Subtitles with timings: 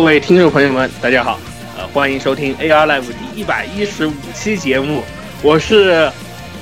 [0.00, 1.38] 各位听众朋友们，大家好，
[1.76, 5.02] 呃，欢迎收听 AR Live 第一百一十五期节目，
[5.42, 6.10] 我是，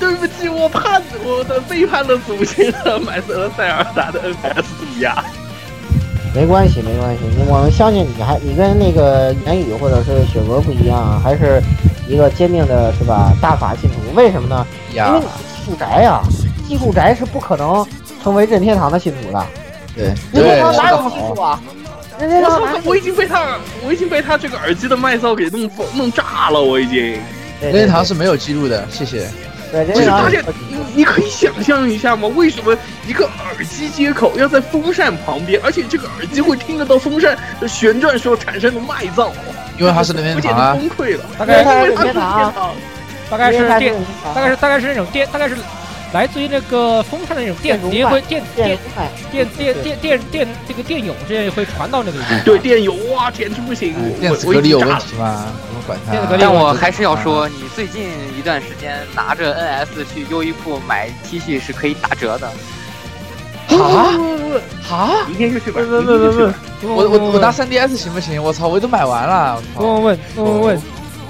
[0.00, 5.25] 对不起，我叛，我的背叛了祖先的买了塞尔达的 NS 毒鸦。
[6.34, 11.62] 没关系，没关系，我们相信你还你跟那个言语或者是雪哥不一样，还是
[12.08, 13.33] 一个坚定的是吧？
[13.41, 14.67] 大法信徒，为什么呢？
[14.92, 16.20] 因为你是住宅呀，
[16.67, 17.86] 寄宿宅是不可能
[18.20, 19.47] 成为任天堂的信徒的。
[19.95, 21.62] 对，任天堂哪有技术啊？
[22.20, 22.80] 我操！
[22.84, 27.19] 我已经被他，我已经被他这个耳机的麦噪给弄疯弄炸了，我已经。
[27.61, 29.28] 任天堂是没有记录的，谢谢。
[29.70, 32.28] 对任就是天堂大家，你你可以想象一下吗？
[32.34, 37.36] 为什么一个耳机接口要在风扇旁边，而且这个耳机会听得到风扇
[37.68, 39.30] 旋转时候产生的麦噪？
[39.79, 41.24] 因为它是任天我简堂啊直，崩溃了。
[41.39, 42.74] 大概因为它是任天堂。
[43.30, 43.95] 大概是电，
[44.35, 45.55] 大概是大概是那种电，大概是
[46.13, 48.79] 来自于那个风扇的那种电子烟会电电
[49.30, 52.42] 电电电电电电这个电泳这些会传到那个里面。
[52.45, 53.95] 对电泳哇，简直不行！
[54.18, 54.89] 电子隔离有问。
[54.98, 55.47] 题吗？
[55.68, 56.13] 我们管它。
[56.13, 58.08] 电子隔离但我还是要说，你最近
[58.39, 62.51] 一段时间拿着 NS 去优衣库买 T 恤是可以打折的。
[63.68, 64.17] 啊
[64.91, 65.27] 啊！
[65.29, 66.55] 明天就去买，不不明天就去买。
[66.83, 68.42] 我我我拿 3DS 行不行？
[68.42, 69.63] 我操，我都买完了。
[69.74, 70.83] 我操问问问问问问，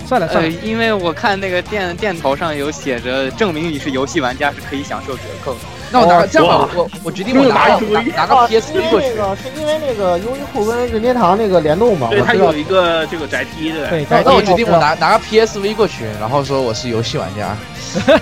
[0.09, 5.61] 算了算呃，了，因为我看那个店店头上有写着，证明你是游戏玩家是可以享受折扣的。
[5.91, 9.09] 那我拿个这样吧，我我我决定我拿个拿拿个 PSV 因过去。
[9.09, 12.55] 为那个是因为那个优衣库跟任天堂那个联动嘛，对，我知道它有。
[12.55, 13.89] 一个这个宅 T 的。
[13.89, 17.55] 对，那那我决定我拿拿个 PSV 过去，然后说我是游戏玩家，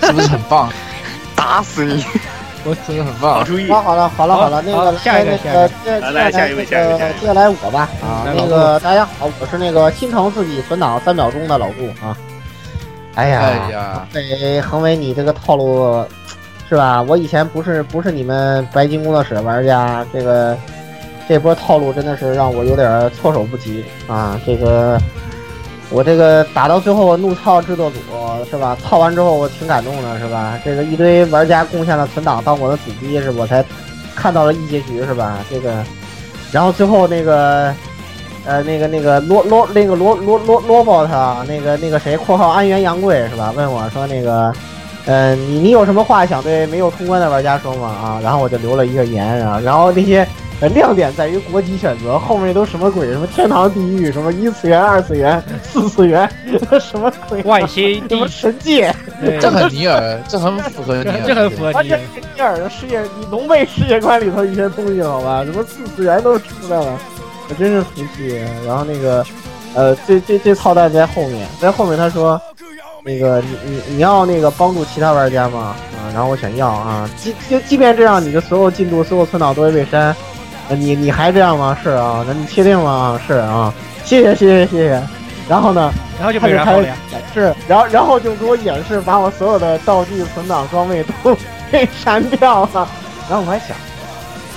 [0.05, 0.69] 是不是很棒？
[1.35, 2.03] 打死你！
[2.67, 3.35] 我真的很棒。
[3.35, 3.69] 好主意。
[3.71, 12.17] 好，好了，好了，好了，那个好下一个那下一个接来来下一位那个下一位接下来我吧啊，那个大家好，我是那个心疼自己存档三秒钟的老顾啊。
[13.15, 16.05] 哎哎呀，呀，恒伟你这个套路
[16.69, 17.01] 是吧？
[17.01, 20.55] 我以前不是不是你们白金工作室玩家，这个
[21.27, 24.39] 这波套路真的是让我有点措手不及啊！
[24.45, 24.99] 这个
[25.89, 27.97] 我这个打到最后怒操制作组
[28.49, 28.77] 是吧？
[28.83, 30.59] 套完之后我挺感动的是吧？
[30.63, 33.63] 这个一堆玩家贡献了存档当我的主机是我才
[34.15, 35.39] 看到了一结局是吧？
[35.49, 35.83] 这个，
[36.51, 37.73] 然后最后那个。
[38.49, 43.51] 呃，那个那个罗罗那个罗罗罗罗伯特，那个那个谁（括号安源杨贵）是吧？
[43.57, 44.53] 问我说那个，
[45.05, 47.87] 呃，你你有什么话想对没有通关的玩家说吗？
[47.89, 50.25] 啊，然后我就留了一个言啊，然后那些
[50.59, 53.07] 呃亮点在于国籍选择，后面都什么鬼？
[53.11, 54.11] 什么天堂地狱？
[54.11, 56.29] 什么一次元、二次元、四次元？
[56.81, 57.43] 什么鬼？
[57.43, 58.93] 外星什么，神界？
[59.39, 61.21] 这很尼尔，这很符合尼这尔。
[61.27, 61.99] 这很符合你完全。
[61.99, 65.43] 是尼尔的世界，你龙背世界观里头一些东西，好吧？
[65.45, 66.97] 什么四次元都出来了，
[67.49, 68.43] 我真是服气。
[68.65, 69.23] 然后那个，
[69.75, 72.39] 呃，这这这操蛋在后面，在后面他说，
[73.03, 75.75] 那个你你你要那个帮助其他玩家吗？
[75.93, 80.15] 啊，然后我想要啊，即即即便这样，你的所有进度、所有存档都会被删，呃
[80.75, 81.77] 你你还这样吗？
[81.83, 82.91] 是啊，那你确定吗？
[82.91, 83.73] 啊，是啊，
[84.03, 85.03] 谢谢谢谢谢谢。
[85.47, 85.91] 然后呢？
[86.17, 86.95] 然后就被人后了呀。
[87.11, 91.37] 演示，然后然后就给我演示，把我所有的道具、存档、装备都
[91.71, 92.87] 给删掉了。
[93.29, 93.69] 然后我还想，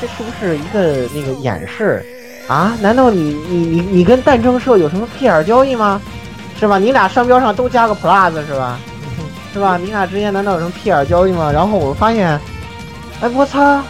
[0.00, 2.04] 这是不是一个那个演示
[2.48, 2.72] 啊？
[2.80, 6.00] 难道你你你你跟蛋政社有什么屁眼交易吗？
[6.58, 6.78] 是吧？
[6.78, 8.78] 你俩商标上都加个 plus 是吧？
[9.52, 9.76] 是吧？
[9.76, 11.50] 你俩之间难道有什么屁眼交易吗？
[11.52, 12.30] 然后我发现，
[13.20, 13.82] 哎我操，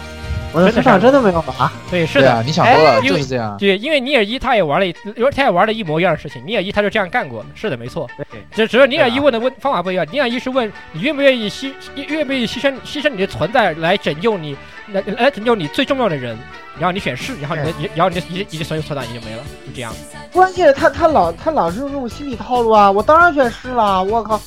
[0.52, 1.72] 我的真的上真的没有啊。
[1.90, 3.56] 对，是的啊，，你想多了，就是这样。
[3.58, 8.08] 对，因为尼尔一他也玩了一，因为他也玩了一模一样的事情，尼尔一他就这样干过，是的，没错。
[8.30, 14.56] 对，只只是尼尔一问的问方法不一样，尼尔一是问你愿不愿意牺愿不愿意牺牲牺牲你的存在来拯救你
[14.92, 16.36] 来来拯救你最重要的人，
[16.78, 19.92] 然后你选是，然后你的然后你的你的你的所有存档也就没了，就这样。
[20.32, 22.90] 关键他他老他老是用这种心理套路啊！
[22.90, 24.40] 我当然选是啦，我靠，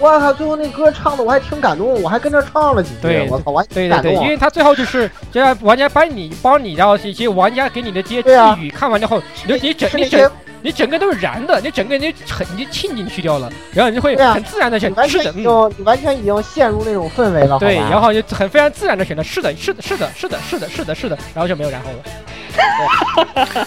[0.00, 4.24] 我靠，最后那歌唱的我还挺感动，我还跟着唱了几句，对我操，我还对对对，挺感动啊。
[4.24, 10.30] 因为他最后就是就让玩家帮你帮你，然后这些玩家给你的这些寄语，看完之后，你你整你整
[10.62, 15.32] 你整个都是燃的，你整个你就很你就沁进去掉了，然后你就会很自然的选你完是的，嗯。
[15.32, 21.96] 全已经你完全已经陷入那种氛围了，对，然后就很非常自然的选择是的，是的，是的，是的，是的，是的，是的，然后就没有然后了。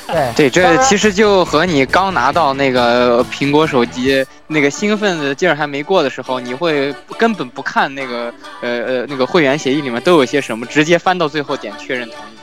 [0.08, 12.43] 对对，这其实就和你刚拿到那个苹果手机那个兴奋的劲儿还没过的时候，你会根本不看那个呃呃那个会员协议里面都有些什么，直接翻到最后点确认同意。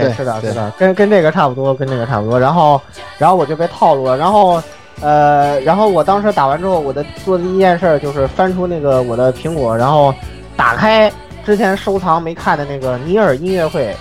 [0.00, 2.38] 对，是的，是的，跟跟这个差不多，跟这个差不多。
[2.38, 2.80] 然后，
[3.18, 4.16] 然后我就被套路了。
[4.16, 4.62] 然后，
[5.00, 10.14] 呃，然后我当时打完之后，我的做的第一件事儿就是翻出那个我的苹果，然后
[10.56, 11.12] 打开
[11.44, 13.94] 之前收藏没看的那个尼尔音乐会，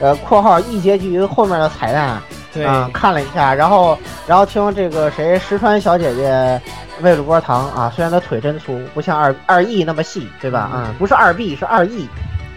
[0.00, 2.20] 呃（括号一结局后面的彩蛋）
[2.52, 3.96] 对，啊、看了一下，然后
[4.26, 6.60] 然后听这个谁石川小姐姐
[7.02, 10.70] 喂了波糖啊，虽然她腿真粗，不像二二 E 那么细，对吧？
[10.74, 12.08] 嗯，不是二 B 是二 E，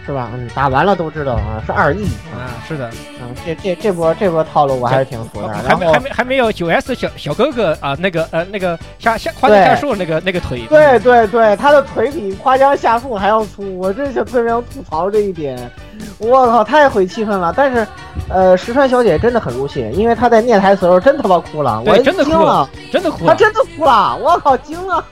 [0.04, 0.30] 是吧？
[0.34, 2.04] 嗯，打完了都知道啊，是二 E
[2.34, 2.42] 啊。
[2.42, 2.90] 啊，是的，
[3.20, 5.48] 嗯，这这这波这波套路我还是挺服的。
[5.48, 15.70] 还没还没还没有九 S 小小哥哥啊，那个呃那个下下花江夏树那个那个腿，对对对，他的腿比夸江夏树还要粗，我真是特别想吐槽这一点。
[16.18, 17.52] 我靠，太毁气氛了。
[17.56, 17.86] 但是，
[18.28, 23.32] 呃，石川小姐真的很入戏，因为她在念台词的时候真他妈哭了，我真的哭惊了，真的哭了。
[23.32, 25.04] 她真的哭了，我靠，惊了，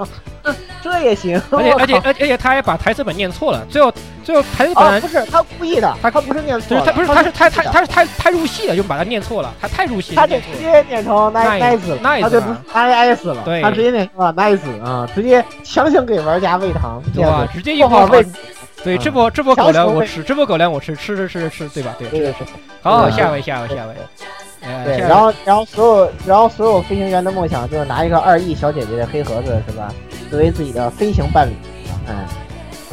[0.83, 1.41] 这也行。
[1.51, 3.93] 而且而且而且而且他还把台词本念错了，最后
[4.25, 10.27] 最后台词本啊，不是他故意的，他不是念错了，不是他是他他他他是太太入戏了，就把它念错了，他太入戏了，他。
[10.27, 18.27] 直接念成 nice nice，他就不是 nice 了，对他直接念成了 nice 啊，直接强行给玩家喂糖，这样哇，直接一波好括号喂，
[18.83, 18.99] 对，嗯。
[18.99, 21.95] 这波这波狗粮我吃，这波狗粮我吃，吃吃吃吃，对吧？
[21.99, 22.45] 对，对是是。
[22.83, 23.95] 好，对下位下位下位，
[24.63, 29.93] 呃对，然后然后所有然后所有飞行员的梦想就是拿一个二亿小姐姐的黑盒子是吧，
[30.31, 31.53] 作为自己的飞行伴侣，
[32.07, 32.17] 嗯，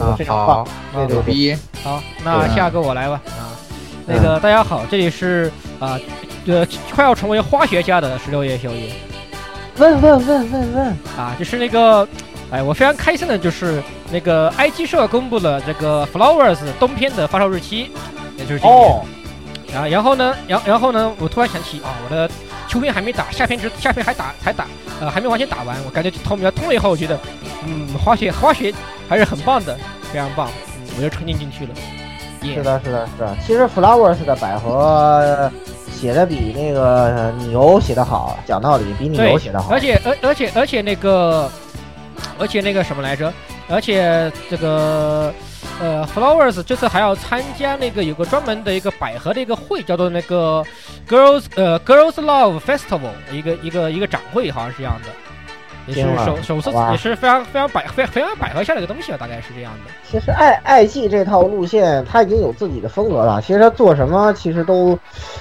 [0.05, 1.57] 啊，非常棒，好，对对对，牛逼！
[1.83, 2.55] 好，那对。
[2.55, 3.55] 下个我来吧啊。
[4.05, 5.99] 那个大家好，这里是啊，
[6.45, 8.89] 呃，快要成为花学家的十六夜宵夜
[9.77, 10.85] 问问问问问，
[11.17, 12.07] 啊，就是那个，
[12.49, 17.91] 哎，我非常开心的就是那个 IG 社公布了这个 Flowers 冬天的发售日期，
[18.37, 18.89] 也就是今年。
[18.89, 19.01] 哦，
[19.73, 22.29] 然后然后呢，然然后呢，我突然想起啊，我的
[22.67, 24.65] 秋篇还没打，夏篇只夏篇还打还打，
[25.01, 25.75] 呃，还没完全打完。
[25.85, 27.19] 我感觉通苗通了以后，我觉得，
[27.65, 28.73] 嗯，滑雪滑雪
[29.09, 29.77] 还是很棒的，
[30.13, 31.71] 非常棒，嗯，我就沉浸进去了。
[32.43, 33.37] 耶是的，是的，是的。
[33.45, 35.51] 其实 Flowers 的百合
[35.91, 39.79] 写的比那个牛写的好，讲道理比牛对写的好而。
[39.79, 41.51] 且而而且而且那个，
[42.39, 43.33] 而且那个什么来着？
[43.69, 45.33] 而且这个
[45.79, 50.63] 呃，Flowers 这次还要参加那个有个专门的一个百合的一个会，叫做那个
[51.07, 55.09] Girls 呃 Girls Love Festival 一个一个一个展会，好像是这样的。
[55.87, 59.91] 也是首首次也是非常非常百非常非常百合下的一个东西了，大概是这样的。
[60.09, 63.41] 其实爱爱季这套路线，他已经有自己的风格了。
[63.41, 64.99] 其实他做什么，其实都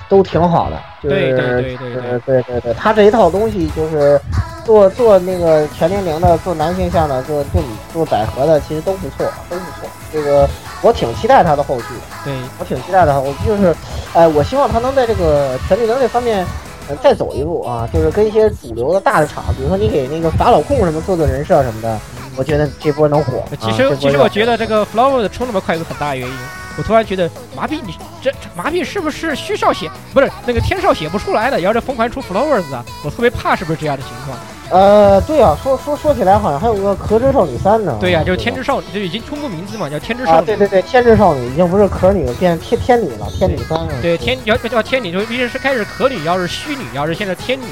[0.09, 0.77] 都挺好的。
[1.03, 4.21] 就是、对对对对对对对对对，他这一套东西就是
[4.65, 9.89] 做做那个全年龄的，做男性向的，做做女做百合的，其实都不错，都不错。
[10.13, 10.49] 这个
[10.83, 13.21] 我挺期待他的后续的，对，我挺期待的。
[13.21, 13.75] 我就是，
[14.15, 16.47] 哎，我希望他能在这个全年龄这方面。
[16.89, 21.99] 呃，再走一步啊，就是跟一些主流的大的厂，比如说你给那个法老控什么做做人设什么的，
[22.37, 23.43] 我觉得这波能火。
[23.61, 26.35] 其实、啊、其实我觉得这个 Flower 冲那么快有个很大原因，
[26.79, 34.39] 我突然觉得麻痹你这这麻痹是不是虚少写不是那个天少写不出来的，然后这疯狂出 Flowers 啊，我特别怕是不是这样的情况？
[34.69, 37.97] 呃，对啊，说说说起来好像还有个壳之少女三呢。
[38.01, 40.47] 对呀、就是天之少女，就已经公布名字嘛，叫天之少啊，女。
[40.47, 43.89] 对对对，天之少女已经不是壳女，变天天女了，天女三了。
[44.03, 47.65] 对天要要天女，就毕竟是开始壳女，要是虚女，要是现在天女，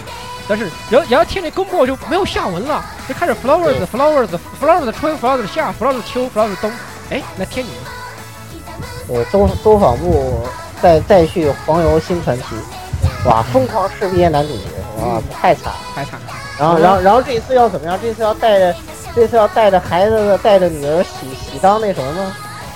[0.46, 4.28] 但是然后然后天女公布就没有下文了，就开始 Flowers Flowers
[4.60, 6.70] Flowers 春 Flowers 夏 Flowers 秋 Flowers 冬，
[7.10, 7.90] 哎，那天女呢？
[9.08, 10.46] 对，周周访部
[10.80, 12.44] 再再续黄油新传奇，
[13.26, 15.78] 哇，疯狂吃瘪男主角，哇，太惨了。
[15.92, 16.43] 太惨了。
[16.58, 17.98] 然后然后然后这一次要怎么样？
[18.00, 18.74] 这次要带着
[19.14, 22.32] 这次要带着孩子带着女儿喜喜当那什么吗？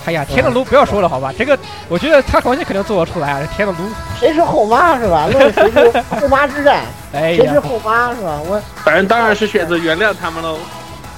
[0.07, 1.59] 哎呀，天的炉不要说了好吧，这个
[1.89, 3.79] 我觉得他完全肯定做得出来啊，这天的炉，
[4.19, 5.27] 谁是后妈是吧？
[5.31, 6.83] 论 谁是后妈之战，
[7.13, 8.41] 哎呀谁是，后妈是吧？
[8.49, 10.57] 我反正当然是选择原谅他们喽。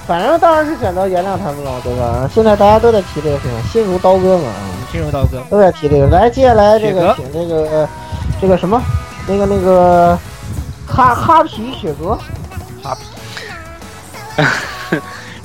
[0.07, 2.29] 反正当然是选择原谅他们了，对吧？
[2.33, 4.51] 现在大家都在提这个事情，心如刀割嘛，
[4.91, 6.07] 心如刀割，都在提这个。
[6.07, 7.89] 来，接下来这个请这个呃
[8.41, 8.81] 这个什么，
[9.25, 10.17] 那个那个
[10.85, 12.17] 哈哈皮雪哥，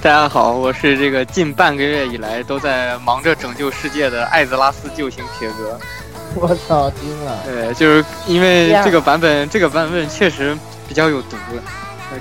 [0.00, 5.78] 大家好，我是这个近半个月以来都在忙着拯救世界的艾泽拉斯救星铁哥。
[6.36, 7.38] 我操，惊了！
[7.44, 10.56] 对，就是因为这个版本，这个版本确实
[10.88, 11.36] 比较有毒。
[11.52, 11.62] 呃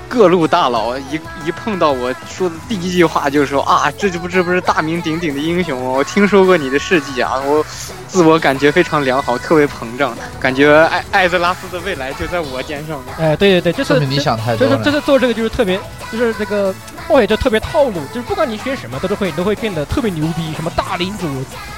[0.08, 5.90] 各路大佬一一碰到我说的第一句话就是说啊，这就不这不是大名鼎鼎的英雄吗？
[5.90, 7.64] 我听说过你的事迹啊，我
[8.08, 13.00] 自我感觉非常良好，特别膨胀，感觉艾艾泽拉斯的未来就在我肩上。
[13.18, 14.76] 哎，对对对，这是你想太多了。
[14.76, 15.78] 就是这次做这个就是特别，
[16.10, 16.74] 就是这个
[17.08, 21.26] 冒险者特别套路，就是不管你学什么，都是会都会变得特别牛逼，什么大领主、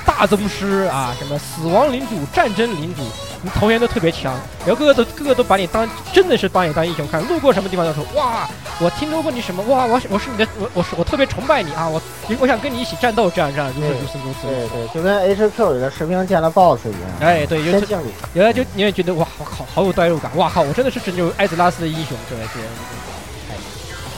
[0.04, 3.02] 大宗师啊，什么死亡领主、战争领主，
[3.42, 4.34] 你投缘都特别强，
[4.66, 8.48] 然后个个都个个都把你当真的是把你当英雄看，路过什么地方都说哇，
[8.80, 12.00] 我听说过你什么哇，我是我是你的我我是我特别崇拜你啊，我
[12.40, 14.46] 我想跟你一起战斗，这样这样如此如此如此。
[14.46, 17.00] 对对，就跟 HQ 里的士兵见了 BOSS 一样。
[17.20, 18.10] 哎，对，有真敬礼。
[18.34, 22.62] 有的就你也觉得哇，我靠，好有代入感，哇靠，我真的是拯救艾泽拉斯的英雄，对对。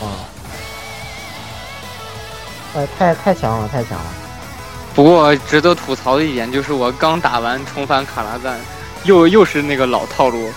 [0.00, 0.25] 啊，
[2.75, 4.05] 哎，太太强了，太强了！
[4.95, 8.59] 不过值得吐槽的一点就是，我刚打完重返卡拉赞，
[9.04, 10.50] 又又是那个老套路。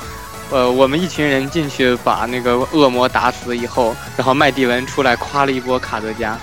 [0.51, 6.37] 呃，我们一群人进去把那个恶魔打死以后，然后麦迪文出来夸了一波卡德加。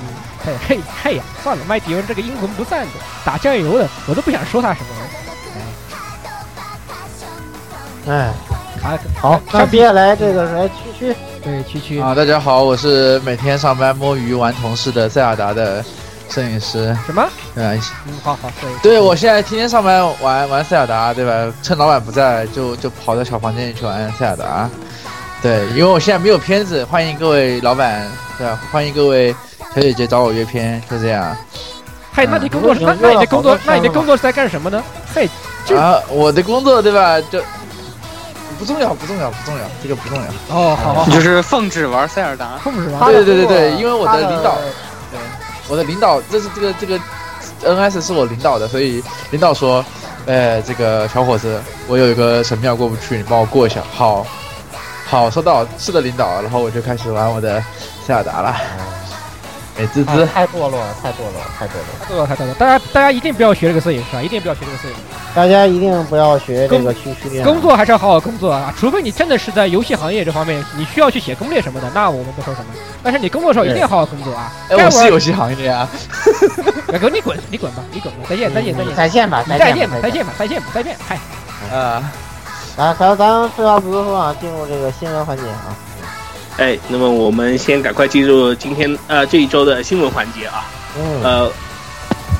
[0.00, 0.08] 嗯，
[0.44, 2.92] 嘿嘿嘿呀，算了，麦迪文这个阴魂不散的，
[3.24, 5.06] 打酱油的，我都不想说他什么了。
[8.06, 8.32] 哎，
[8.82, 15.84] 卡好，那接下来这个来区区，对区区啊，大家好，我是每天上班摸鱼玩同事的塞尔达的
[16.28, 16.96] 摄影师。
[17.06, 17.26] 什么？
[17.54, 21.52] 嗯，嗯，好好，对，对我现在天天上班玩玩塞尔达，对吧？
[21.62, 24.68] 趁老板不在，就就跑到小房间里去玩塞尔达。
[25.42, 28.58] 对，因为我现在没有片子，欢迎各位老板，对吧？
[28.72, 29.34] 欢迎各位
[29.74, 31.36] 小姐姐找我约片，就这样。
[32.14, 34.82] 嘿，那你工作是那那你的工作那你的工作是在干什么呢？
[35.14, 35.28] 嘿，
[35.76, 37.20] 啊，我的工作对吧？
[37.30, 37.42] 就
[38.58, 40.24] 不重要，不重要，不重要，这个不重要。
[40.56, 43.12] 哦，好好，就是奉旨玩塞尔达，奉旨玩。
[43.12, 44.56] 对对对对，因为我的领导，
[45.10, 45.18] 对，
[45.68, 46.98] 我的领导，这是这个这个
[47.64, 49.84] NS 是我领导的，所以领导说，
[50.26, 53.82] 哎，这个小伙子，我有一个神庙过不去，你帮我过一下。
[53.92, 54.26] 好，
[55.06, 56.42] 好，收到，是的，领导。
[56.42, 57.62] 然后我就开始玩我的
[58.06, 58.56] 塞尔达了。
[59.76, 62.54] 美滋滋，太堕落了，太堕落了，太堕落了，太堕落，太堕落！
[62.54, 65.00] 大家大家一定不要学这个摄影师啊，一定不要学这个摄影师。
[65.34, 72.66] 大家一定不要学这个去训练工作还是要好好工作啊，除非你真的是在游戏行业这方面，你需要去写攻略什么的，那我们不说什么。
[73.02, 74.52] 但是你工作的时候一定要好好工作啊。
[74.68, 75.88] 哎，我是游戏行业啊。
[76.86, 81.18] 大 哥，你滚，你滚吧，你滚吧，再见，再见，再见，再见吧，再见吧，再见吧，再见吧，再见，嗨。
[81.76, 82.12] 啊，
[82.76, 85.74] 来，咱咱废话不多说啊，进入这个新闻环节啊。
[86.56, 90.64] 哎，那么我们先赶快进入今天呃这一周的新闻环节啊。
[90.96, 91.22] 嗯。
[91.22, 91.52] 呃，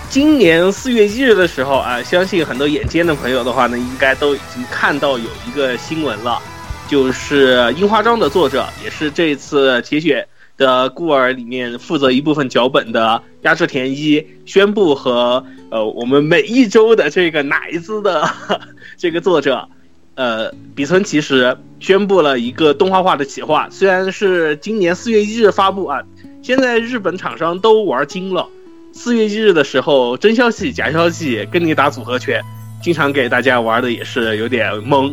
[0.08, 6.40] 今年四月一日的时候啊，相信很多眼尖的朋友的话呢，应该都已经看到有一个新闻了，
[6.86, 18.30] 就是《樱花庄》的作者，也是这次铁血的孤儿里面负责一部分脚本的鸭志田一宣布和呃我们每一周的这个奶子的
[18.96, 19.68] 这个作者。
[20.16, 26.02] 呃，比村其实宣布了一个动画化的企划，虽然是今年四月一日发布啊，
[26.40, 28.48] 现在日本厂商都玩精了。
[28.92, 32.40] 四月一日的时候，真消息假消息跟你打组合拳，
[32.80, 35.12] 经常给大家玩的也是有点懵。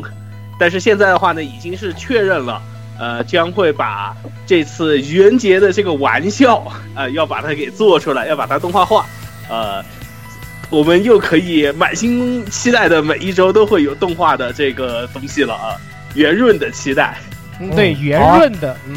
[0.60, 2.62] 但是现在的话呢，已经是确认了，
[3.00, 4.15] 呃，将会把
[4.46, 9.08] 这次愚人节的这个玩笑，呃，要把它给做出来，要把它动画化，
[9.50, 9.84] 呃。
[10.72, 15.75] 我们又可以满心期待的每一周都会有动画的这个东西了啊，
[16.16, 17.18] 圆润的期待，
[17.75, 18.96] 对，圆润的，嗯，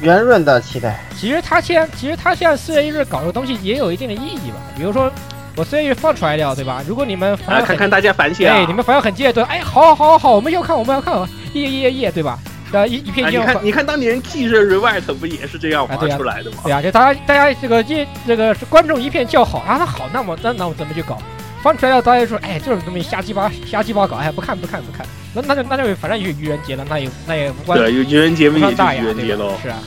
[0.00, 1.00] 圆润的期待。
[1.18, 5.10] 其实他现在，其实他现在四月一日搞这个东西也有一定的意义吧，比如说
[5.56, 6.80] 我四月一日放出来了，对吧？
[6.86, 11.12] 如果你们啊，看看大家反响，哎，你们反响很激烈，对，哎，好好好好好，我们要看，我们要看，
[11.54, 12.38] 耶耶耶，对吧？
[12.72, 16.58] 啊，一一片你看，你看当年 T 社 Revite 不也是这样玩出来的吗？
[16.64, 21.18] 对呀，就大家大家这个一这个观众一片叫好啊，那好，那么那那我怎么去搞？
[21.62, 25.04] 放出来了，大家说，哎，这种东西瞎鸡巴瞎鸡巴搞，哎，不看不看不看，
[25.34, 27.78] 那那就那就反正就愚人节了，那也那也无关。
[27.78, 29.54] 对，有愚人节不，也就愚人节喽。
[29.62, 29.78] 是啊。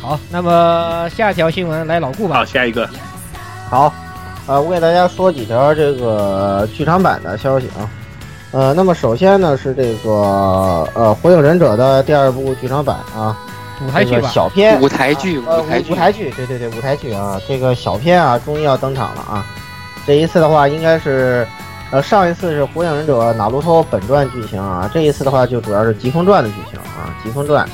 [0.00, 2.36] 好，那么下一条新闻来老顾吧。
[2.36, 2.88] 好，下一个。
[3.68, 3.92] 好，
[4.46, 7.88] 呃，我给大家说几条这个剧场版的消息啊。
[8.54, 13.36] 呃，那么首先呢是这个呃《火影忍者》的第二部剧场版啊，
[13.84, 19.44] 舞台剧吧，小片舞台剧，呃舞台剧，舞台剧，对对对，舞台剧啊，这个小片啊终于要登场了啊。
[20.06, 21.44] 这一次的话应该是，
[21.90, 27.68] 呃，上一次是《火影忍者》哪路托本传剧情啊，这一次的话就主要是疾风传的剧情啊，疾风传。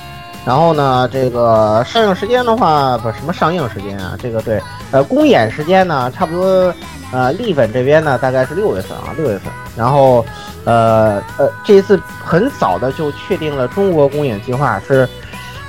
[0.46, 4.16] 然后呢，这个上映时间的话，不什么上映时间啊？
[4.18, 4.58] 这个对，
[4.92, 6.74] 呃，公演时间呢，差不多，
[7.12, 9.52] 呃，立本这边呢大概是六月份啊，六月份。
[9.76, 10.24] 然后，
[10.64, 15.08] 呃呃，这一次很早的就确定了中国公演计划是，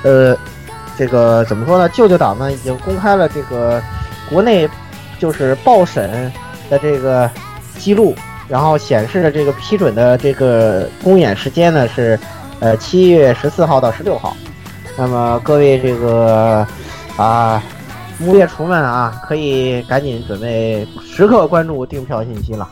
[0.02, 0.36] 呃，
[0.96, 1.88] 这个怎么说呢？
[1.88, 3.82] 舅舅党呢已经公开了这个
[4.28, 4.68] 国内
[5.18, 6.30] 就是报审
[6.68, 7.30] 的这个
[7.78, 8.14] 记录，
[8.48, 12.18] 然后显示的这个批准的这个公演时间呢是，
[12.60, 14.36] 呃，七月十四号到十六号。
[14.96, 16.66] 那么各位这个
[17.16, 17.62] 啊，
[18.18, 22.68] 木叶厨们啊，可以赶紧准备时刻关注订票信息了。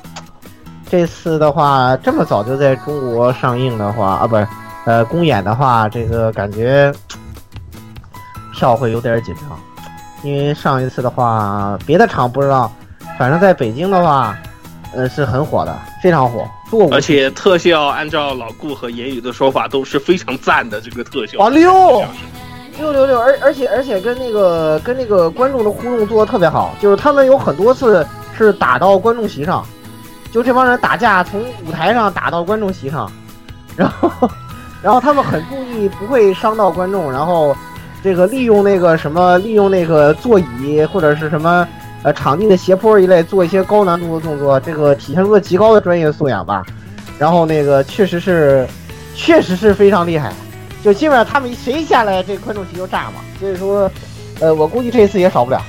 [0.90, 4.46] 这次的话，这么早就在中国上映的话啊，不是，
[4.86, 6.92] 呃，公演的话，这个感觉
[8.52, 9.58] 票会有点紧张，
[10.24, 12.70] 因为上一次的话，别的场不知道，
[13.16, 14.36] 反正在北京的话，
[14.92, 16.44] 呃，是很火的，非常火。
[16.68, 21.40] 做而且特效按照老顾和言语的说法都是非常赞的，这个特效。
[21.40, 22.02] 啊六
[22.78, 28.04] 六六六，而而且而且跟那个跟那个观众的互动做的特别好，就是他们有很多次
[28.36, 29.64] 是打到观众席上，
[30.32, 33.10] 就这帮人打架从舞台上打到观众席上，
[33.76, 34.30] 然后
[34.82, 37.56] 然后他们很注意不会伤到观众，然后
[38.02, 41.66] 这个利用那个什么利用那个座椅或者是什么。
[42.02, 46.64] 呃，场地的斜坡一类做一些高难度的动作，这个体现出了极高的专业素养吧。
[47.18, 48.66] 然后那个确实是，
[49.14, 50.32] 确实是非常厉害。
[50.82, 53.20] 就基本上他们谁下来，这观众席就炸嘛。
[53.38, 53.90] 所以说，
[54.40, 55.62] 呃，我估计这次也少不了，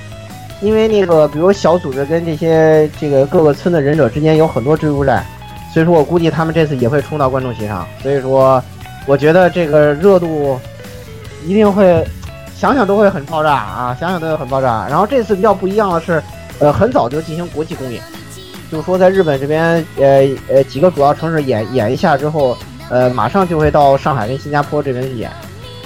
[0.62, 5.26] 因为那个比如小组织跟这些这个各个村的忍者之间有很多追逐战，
[5.74, 7.88] 所以说我估计他们这次也会冲到观众席上。
[8.02, 8.64] 所以说，
[9.06, 10.60] 我觉得这个热度
[11.46, 12.06] 一定会。
[12.54, 13.98] 想想都会很爆炸啊！
[14.00, 14.86] 想想都会很爆炸。
[14.88, 16.22] 然后这次比较不一样的是，
[16.60, 18.00] 呃，很早就进行国际公演，
[18.72, 22.56] 就是说在日本这边，呃呃几个主要城市演演一下之后，
[22.92, 25.32] 呃，马上就会到上海跟新加坡这边去演。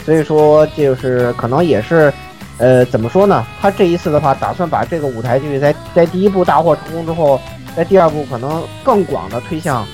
[0.06, 2.14] 所以说，就是可能也是，
[2.58, 3.46] 呃，怎么说呢？
[3.62, 7.40] 他这一次的话，打算把这个舞台剧在在第一部大获成功之后，
[7.76, 9.86] 在第二部可能更广的推向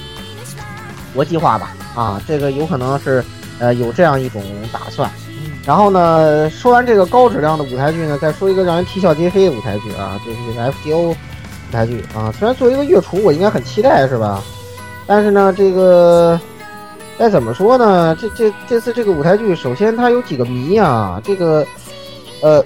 [1.13, 1.74] 国际化吧。
[1.96, 3.24] 啊，这个有可能是，
[3.60, 4.41] 呃，有这样一种
[4.72, 5.10] 打算。
[5.65, 11.16] 然后呢，说完这个高质量的舞台剧呢，再说一个让人啼笑皆非的舞台剧啊，就是这个 FGO 舞
[11.72, 12.33] 台剧啊。
[12.38, 14.42] 虽然作为一个月厨，我应该很期待，是吧？
[15.05, 16.40] 但是呢，这个
[17.18, 18.16] 该怎么说呢？
[18.20, 21.22] 这这这次这个舞台剧，首先它有几个谜啊。
[21.24, 21.66] 这个
[22.42, 22.64] 呃，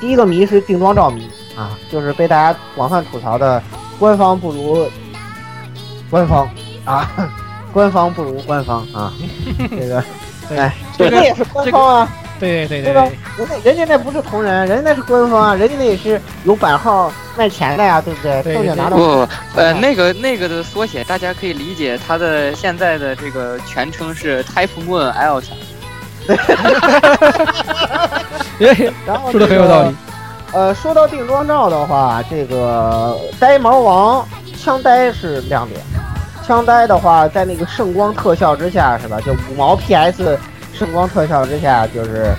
[0.00, 3.62] 第一个谜是定妆照谜啊，就是被大家广泛吐槽的，
[3.98, 4.88] 官方不如
[6.10, 6.48] 官方
[6.84, 7.10] 啊，
[7.72, 9.12] 官方不如官方啊，
[9.70, 10.02] 这个。
[10.50, 12.08] 哎，人家也是官方啊，
[12.40, 13.08] 对对对对吧？
[13.38, 18.42] 人家人家那不是同人，人家那是官方啊，人家那也是有版号卖钱的呀，对不对？
[18.56, 18.96] 都想拿到。
[18.96, 25.40] 不，呃，那个那个的缩写，大家可以理解，它的现在的这个全称是 Type Moon L。
[29.06, 29.94] 然后说的很有道理。
[30.52, 34.26] 呃，说到定妆照的话，这个呆毛王
[34.58, 35.80] 枪呆是亮点。
[36.44, 39.18] 枪呆的话，在那个圣光特效之下，是吧？
[39.24, 40.36] 就五毛 PS
[40.74, 42.34] 圣光特效之下，就是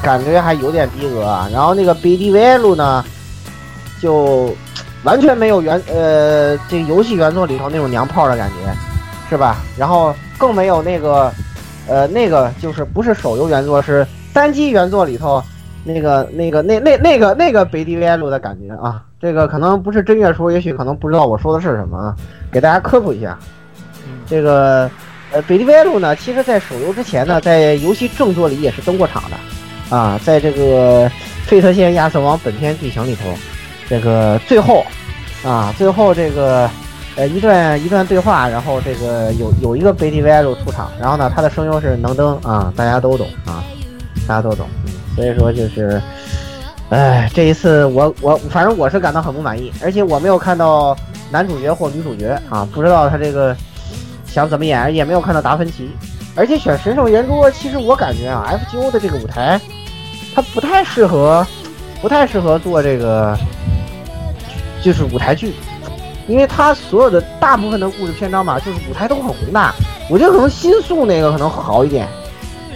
[0.00, 1.48] 感觉还有点逼格啊。
[1.52, 3.04] 然后那个 BDVL 呢，
[4.00, 4.54] 就
[5.02, 8.54] 完全没有原呃这个游戏原作里头那种娘炮的感觉，
[9.28, 9.56] 是吧？
[9.76, 11.32] 然后更没有那个
[11.88, 15.42] 呃那个就是不是手游原作，是单机原作里头
[15.84, 19.02] 那个那个那那那个那个 BDVL 的感觉啊。
[19.18, 22.14] 这个可能不是真月说，也许可能不知道我说的是什么啊，
[22.52, 23.36] 给大家科普一下。
[24.28, 24.90] 这个，
[25.32, 31.10] 呃，北地威路呢，其实在手游之前呢，在游戏正作里也是登过场的，啊，在这个
[31.46, 33.22] 费特县亚瑟王本片剧情里头，
[33.88, 34.84] 这个最后，
[35.42, 36.68] 啊，最后这个，
[37.16, 43.64] 呃，一段一段对话，然后这个有有一个北地威路出场，然后呢，他的声优是能登啊，大家都懂啊，
[44.28, 44.66] 大家都懂，
[45.14, 46.00] 所以说就是，
[46.90, 50.96] 哎，这一次我我反正我是感到很不满意，而且我没有看到
[51.30, 53.56] 男主角或女主角啊，不知道他这个。
[54.26, 55.88] 想怎么演也没有看到达芬奇，
[56.34, 59.58] 而且选神圣圆桌，其实我感觉啊，FGO 的这个舞台，
[60.34, 61.46] 它不太适合，
[62.02, 63.34] 不太适合做这个，
[64.82, 65.54] 就是舞台剧，
[66.28, 69.74] 因为他所有的大部分的故事篇章吧，就是舞台都很宏大。
[70.10, 72.08] 我觉得可能新宿那个可能好一点，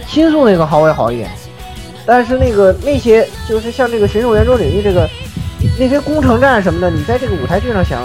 [0.07, 1.29] 新宿那个稍微好一点，
[2.05, 5.09] 但是那个那些就是像这个神兽圆桌领域这个
[5.79, 8.01] 那些攻城战什么的，你在这个舞台剧上想，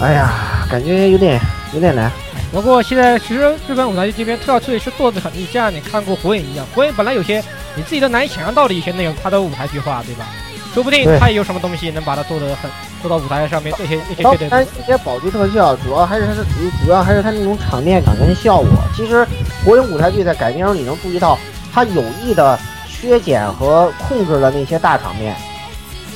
[0.00, 0.30] 哎呀，
[0.70, 1.40] 感觉有点
[1.72, 2.10] 有点难。
[2.52, 7.42] 不过现在其实日本舞台剧这边特效处理是做的很厉害，你看过火影一样，火影本来有些
[7.74, 10.26] 你自己都难以想象到的一些内容，它都舞台剧化，对吧？
[10.74, 14.48] 说不定他也有什么东西能把它做的很做到舞台上面，这些那些对对。
[14.50, 16.44] 但这些宝具特效主要还是它的
[16.84, 18.68] 主要还是它那种场面感跟效果。
[18.94, 19.24] 其实
[19.64, 21.38] 火影舞台剧在改编中你能注意到，
[21.72, 22.58] 它有意的
[22.88, 25.36] 削减和控制了那些大场面，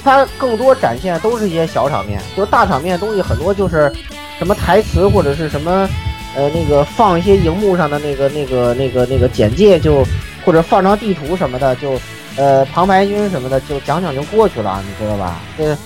[0.02, 3.92] 它更多展现都是一些小场面，就大场面东西很多就是
[4.38, 5.88] 什么台词或者是什么，
[6.34, 10.04] 呃，那个放一些荧幕上的那个那个那个那个简介就，
[10.44, 12.00] 或者放张地图什么的就，
[12.38, 15.40] 呃，旁白君什么的就讲讲就过去了，你知道吧？
[15.58, 15.76] 这，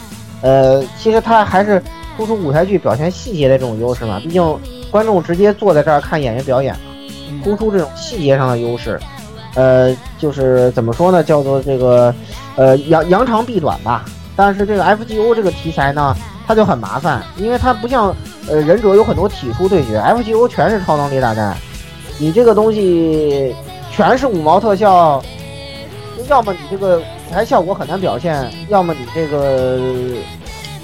[0.42, 1.82] 呃，其实他还是
[2.16, 4.60] 突出舞台剧表现细节的这种优势嘛，毕竟
[4.90, 6.80] 观众直接坐在这儿看演员表演嘛，
[7.42, 9.00] 突出这种细节上的优势。
[9.54, 12.14] 呃，就是怎么说呢，叫做这个，
[12.56, 14.04] 呃，扬扬长避短吧。
[14.36, 18.14] 但是这个 FGO 这个题材呢，它就很麻烦，因为它不像
[18.48, 21.54] 呃忍者有很多体术对决，FGO 全是超能力大战。
[22.18, 23.54] 你这个东西
[23.90, 25.22] 全是五毛特效，
[26.28, 29.78] 要么你这个舞台效果很难表现，要么你这个，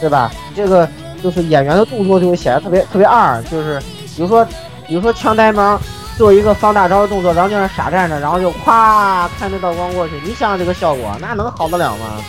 [0.00, 0.30] 对吧？
[0.48, 0.88] 你这个
[1.22, 3.80] 就是演员的动作就会显得特别特别二，就是
[4.16, 4.46] 比如说
[4.86, 5.78] 比如说枪呆猫。
[6.18, 10.14] 做一个放大招的动作，然后就那傻站着，然后就咵看那道光过去。
[10.24, 12.20] 你想想这个效果，那能好得了吗？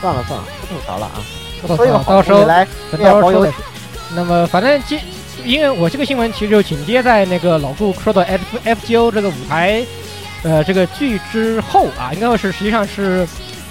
[0.00, 1.20] 算了算了，不吐槽了啊。
[2.06, 3.46] 到时候来到时候
[4.14, 4.98] 那么反正今，
[5.44, 9.84] 因为我这个新闻其实就紧接在那个老顾说的 F F G O 这个舞台，
[10.42, 13.26] 呃，这个剧之后啊，应该是实际上是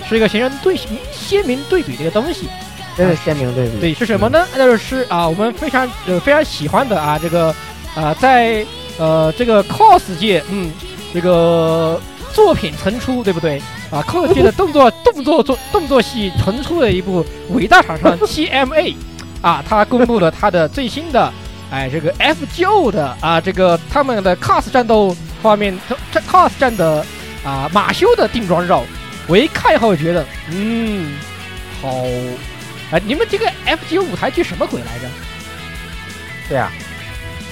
[0.07, 0.77] 是一个形成对
[1.11, 2.47] 鲜明对比的一个东西。
[2.95, 3.79] 真是鲜明对比。
[3.79, 4.45] 对，是什么呢？
[4.55, 7.53] 那就是啊，我们非常呃非常喜欢的啊，这个
[7.95, 8.65] 啊在。
[8.99, 10.71] 呃，这个 cos 界，嗯，
[11.13, 12.01] 这个
[12.33, 13.61] 作品层出，对不对？
[13.91, 18.95] 啊，cos 界的动作动作作动作戏层出的一部伟大厂商 TMA，
[19.39, 21.31] 啊，他公布了他的最新的，
[21.69, 25.77] 哎，这个 FGO 的啊，这个他们的 cos 战斗方面
[26.11, 27.05] 这，cos 战的
[27.43, 28.83] 啊马修的定妆照，
[29.27, 31.13] 我一看以后觉得，嗯，
[31.81, 32.03] 好，
[32.91, 35.07] 哎，你们这个 FGO 舞台剧什么鬼来着？
[36.49, 36.71] 对呀，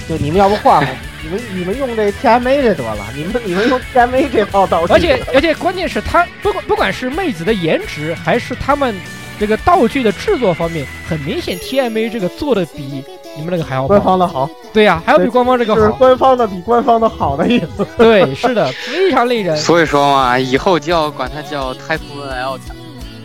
[0.08, 0.88] 就你们要不换换？
[1.22, 8.94] 你们你们用这 TMA 这得了，你们你们用 TMA 这套道具，而且而且关键是他不管不管是妹子的颜值，还是他们
[9.38, 13.02] 这个道具的制作方面，很明显 TMA 这个做的比
[13.36, 14.48] 你们那个还要官方的好。
[14.72, 15.80] 对呀，还要比官方这个好。
[15.80, 17.86] 是官方的比官方的好的意思。
[17.96, 19.56] 对，是的，非常累人。
[19.58, 22.58] 所以说嘛，以后就要管它叫 Type NL。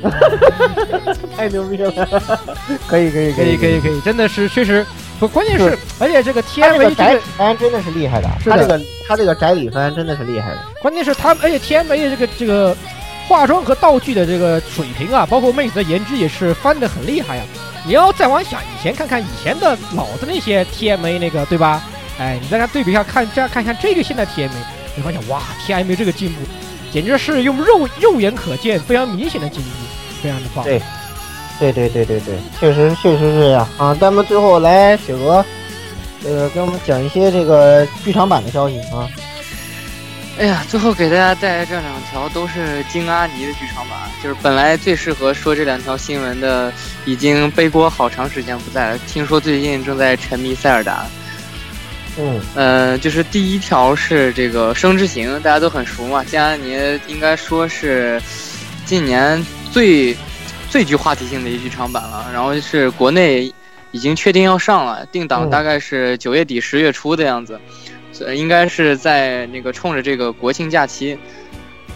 [1.38, 1.92] 太牛逼了！
[2.90, 4.84] 可以可以可以可以可以，真的是确实。
[5.20, 10.58] 不，关键是，而且这个 T M A 宅里番真的是厉害的，他这个他这个宅里番真的是厉害的。
[10.82, 12.76] 关键是他，而且 T M A 这个这个
[13.32, 17.44] 化妆和道具的这个水平啊，包括妹子的颜值也是翻的很厉害呀。
[17.86, 21.82] 你要再往想以前看看以前的老的那些 T M A 那个，对吧？
[22.20, 24.56] 哎，你再看对比一下，看这样看一下这个现在 T M A，
[24.98, 26.42] 你发现哇，T M A 这个进步
[26.92, 29.70] 简直是用肉肉眼可见，非常明显的进步，
[30.22, 30.66] 非常的棒。
[30.66, 30.82] 对。
[31.60, 33.96] 对对对对对，确实确实是这样啊！
[34.02, 35.46] 咱们最后来雪娥，
[36.26, 39.08] 呃，给我们讲一些这个剧场版的消息啊。
[40.38, 46.74] 哎呀，最后给大家带来这两条都是金阿尼的剧场版，就是本来最适合说这两条新闻的，
[47.06, 48.98] 已经背锅好长时间不在了。
[49.08, 51.06] 听说最近正在沉迷塞尔达。
[52.18, 58.22] 嗯，呃，就是第一条是这个《生之行》，大家都很熟嘛，金阿尼应该说是
[58.86, 60.16] 近年最。
[60.70, 63.54] 最具话题性的一剧场版了，然后是国内
[63.92, 67.60] 已经确定要上了，定档大概是九月底十月初的样子，
[68.36, 71.18] 应该是在那个冲着这个国庆假期，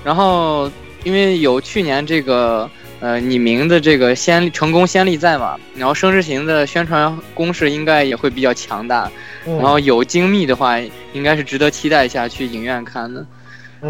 [0.04, 0.72] 然后
[1.04, 9.12] 因为有去年这个呃你明的这个先成功先例在嘛，然后《生之行》的宣传攻势应该也会比较强大，
[9.46, 10.80] 然后有精密的话，
[11.14, 13.26] 应该是值得期待一下去影院看的。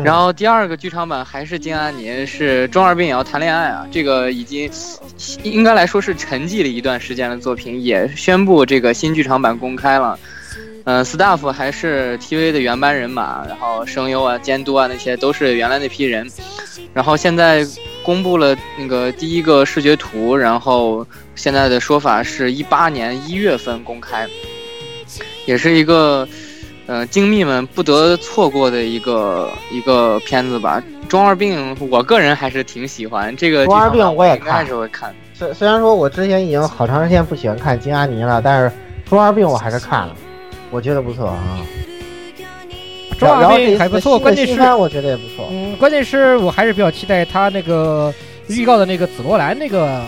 [0.04, 3.88] 然后第二个剧场版还是金安妮，是中二病也要谈恋爱啊！
[3.90, 4.70] 这个已经
[5.42, 10.20] 应该来说是沉寂了一段时间的作品，也宣布这个新剧场版公开了。
[10.86, 16.28] 嗯，staff 还是 TV 的原班人马，然后声优啊、监督啊那些都是原来那批人。
[16.93, 17.65] 然后现在
[18.04, 24.28] 公布了那个第一个视觉图，然后现在的说法是一八年一月份公开，
[25.45, 26.28] 也是一个。
[26.88, 33.65] 呃，精密们不得错过的一个一个片子吧，《中二病》，我个人还是挺喜欢这个。
[33.65, 35.12] 中二病我也看，是会看。
[35.34, 38.71] 虽虽然说我之前已经好长时间不喜欢看金阿尼了，但是
[39.10, 40.15] 中二病我还是看了，
[40.71, 41.60] 我觉得不错啊。
[43.17, 45.47] 中二病还不错，关键是我觉得也不错。
[45.49, 48.13] 嗯，关键是我还是比较期待他那个
[48.47, 50.01] 预告的那个紫罗兰那个。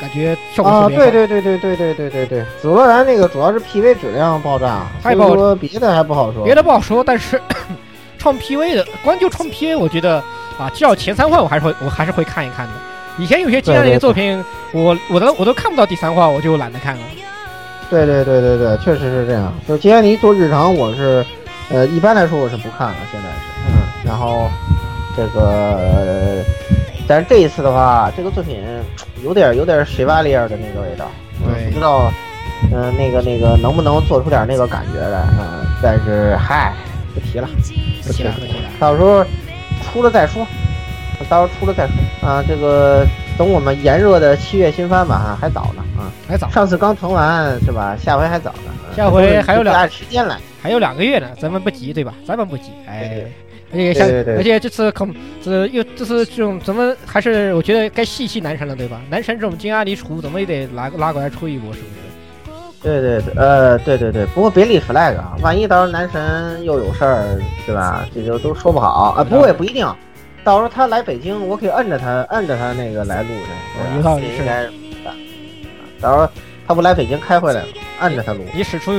[0.00, 7.40] 感觉效果啊，对对对对对对对对对，紫罗兰那个主要是 PV 质量爆炸，还说别的还不好说，别的不好说，但是
[8.18, 10.16] 创 PV 的，光就创 PV，我觉得
[10.58, 12.72] 啊，至少前三话我还是会我还是会看一看的。
[13.18, 17.02] 以前有些经典的作品，我我都我都看不到第三话，我就懒得看了。
[17.94, 19.52] 对对对对对，确实是这样。
[19.68, 21.24] 就杰安妮做日常，我是
[21.70, 23.86] 呃一般来说我是不看了，现在是嗯。
[24.04, 24.50] 然后
[25.16, 26.42] 这个，
[27.06, 28.60] 但是这一次的话，这个作品
[29.22, 31.06] 有点有点水瓦里尔的那个味道，
[31.44, 32.10] 对不知道，
[32.72, 36.72] 嗯、那个那个能不能做出点那个感觉来，嗯、但是嗨，
[37.14, 37.48] 不提了，
[38.02, 38.68] 不提了，不提了。
[38.80, 39.24] 到时候
[39.84, 40.44] 出了再说，
[41.28, 42.42] 到时候出了再说啊。
[42.46, 46.12] 这个等我们炎热的七月新番吧，啊，还早呢啊。
[46.28, 47.96] 还早，上次刚腾完是吧？
[48.00, 48.70] 下回还早呢。
[48.70, 50.38] 啊下回还有两按时间来。
[50.62, 52.14] 还有两个月呢，咱们不急，对吧？
[52.26, 53.24] 咱们不急，哎。
[53.72, 55.04] 而且像，而且这次可
[55.42, 59.00] 这又这次这种咱们还是我觉得该细细男神了，对吧？
[59.10, 61.92] 男神这种金阿尼出，怎么也得拉拉过来出一波，是不是？
[62.80, 68.06] 对对对，呃，对对对，不过别立 flag 啊，万一到时候男神又有事儿，对吧？
[68.14, 69.24] 这就都说不好啊。
[69.24, 69.84] 不过也不一定，
[70.44, 73.96] 到时候他来北京，我可以摁着他，摁着他那个来录去。
[73.96, 74.72] 有道理这应该是。
[76.00, 76.28] 到时候
[76.66, 77.68] 他不来北京开会来了，
[78.00, 78.44] 摁着他录。
[78.54, 78.92] 你使出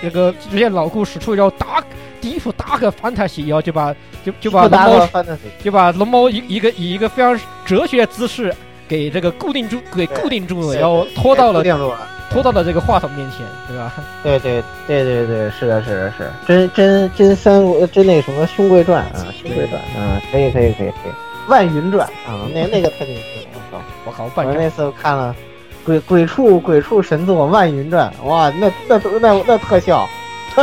[0.00, 1.82] 那个之前老顾使出一招打
[2.20, 8.52] 第一副打个反塔西，然后就把就就把龙猫翻的就把龙猫一一个以一个非常哲学的姿势
[8.88, 12.08] 给这个固定住，给固定住了，然后拖到了固定住了。
[12.30, 13.92] 拖到了这个话筒面前，对吧？
[14.22, 21.12] 对对对对对，是的，是的，是真真真三国真那什么兄贵传啊，兄贵传啊，可以可以可以可以，
[21.48, 24.24] 万云传啊， 那那个太牛逼了，我靠！
[24.24, 25.34] 我靠，我那次看了
[25.84, 30.08] 鬼鬼畜鬼畜神作万云传，哇，那那那那特效，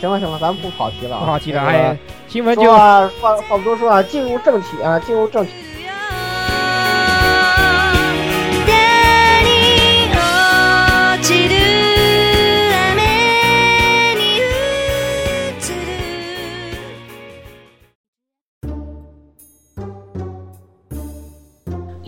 [0.00, 5.52] 行了行了，咱们不跑题了啊，不好记了，那个哎，新闻就话话不多说啊，进入正题啊，进入正题。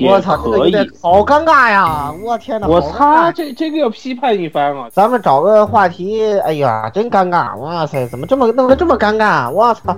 [0.07, 0.87] 我操，这个。
[1.03, 2.13] 好尴尬呀！
[2.25, 4.89] 我天哪，我好尴尬操，这这个要批判一番啊！
[4.93, 7.57] 咱们找个话题，哎呀，真尴尬！
[7.59, 9.51] 哇塞，怎么这么弄得这么尴尬？
[9.51, 9.97] 我操，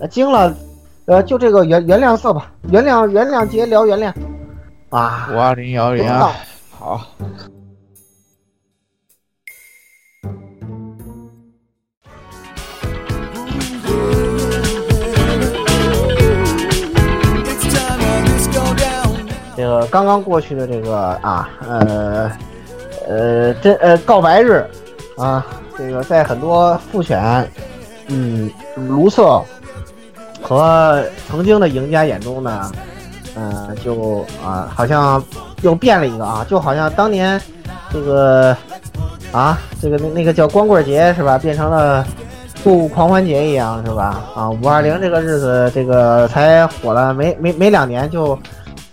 [0.00, 0.54] 呃惊了！
[1.06, 4.12] 呃，就这个原原谅色吧，原谅原谅节聊原谅
[4.90, 5.28] 啊！
[5.32, 6.32] 五二零幺零啊，
[6.78, 7.00] 好，
[19.58, 22.30] 这个刚刚过去的这个啊，呃
[23.08, 24.64] 呃，真呃告白日
[25.16, 25.44] 啊，
[25.76, 27.44] 这个在很多复选，
[28.06, 29.42] 嗯，卢瑟
[30.40, 32.70] 和曾经的赢家眼中呢，
[33.34, 35.20] 呃，就啊，好像
[35.62, 37.40] 又变了一个啊，就好像当年
[37.92, 38.56] 这个
[39.32, 42.06] 啊，这个那那个叫光棍节是吧，变成了
[42.64, 44.22] 购物狂欢节一样是吧？
[44.36, 48.38] 啊，五二零这个日子，这个才火了没没没两年就。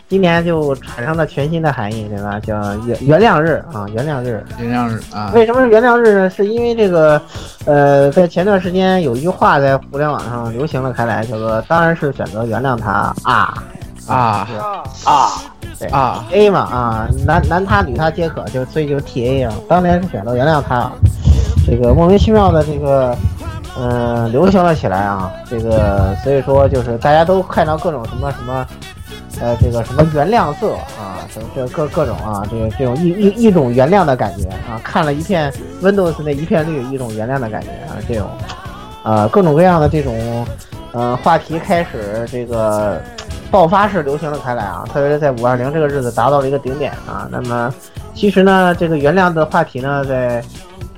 [0.07, 2.39] 今年就产生了全新的含义，对吧？
[2.39, 2.53] 叫
[2.85, 4.45] 原原谅日啊，原谅日。
[4.59, 6.29] 原谅日啊，为什么是原谅日呢？
[6.29, 7.19] 是因为这个，
[7.65, 13.55] 呃，在前段时间有一句话在互联网上流行了开来，叫做“当然是选择原谅他啊
[14.07, 14.47] 啊
[15.05, 15.31] 啊，
[15.79, 20.91] 对啊，A 嘛啊，男男他女他皆可，就所以就 T A 啊，当年是选择原谅他。
[21.65, 23.17] 这个莫名其妙的这个，
[23.79, 25.31] 嗯、流行了起来啊。
[25.49, 28.63] 这个所以说就是大家都看到各种什么什么。
[29.41, 38.29] 呃，这个什么原谅色啊，什么这各各种啊，这个这种一一一种原谅的感觉啊，看了一片 Windows 那一片绿，一种原谅的感觉啊，这种，
[39.03, 40.45] 呃，各种各样的这种，
[40.93, 43.01] 呃，话题开始这个
[43.51, 47.27] 爆发式流行了开来啊，特别是在五二零这个日子达到了一个顶点啊。
[47.29, 47.73] 那么，
[48.13, 50.41] 其实呢，这个原谅的话题呢，在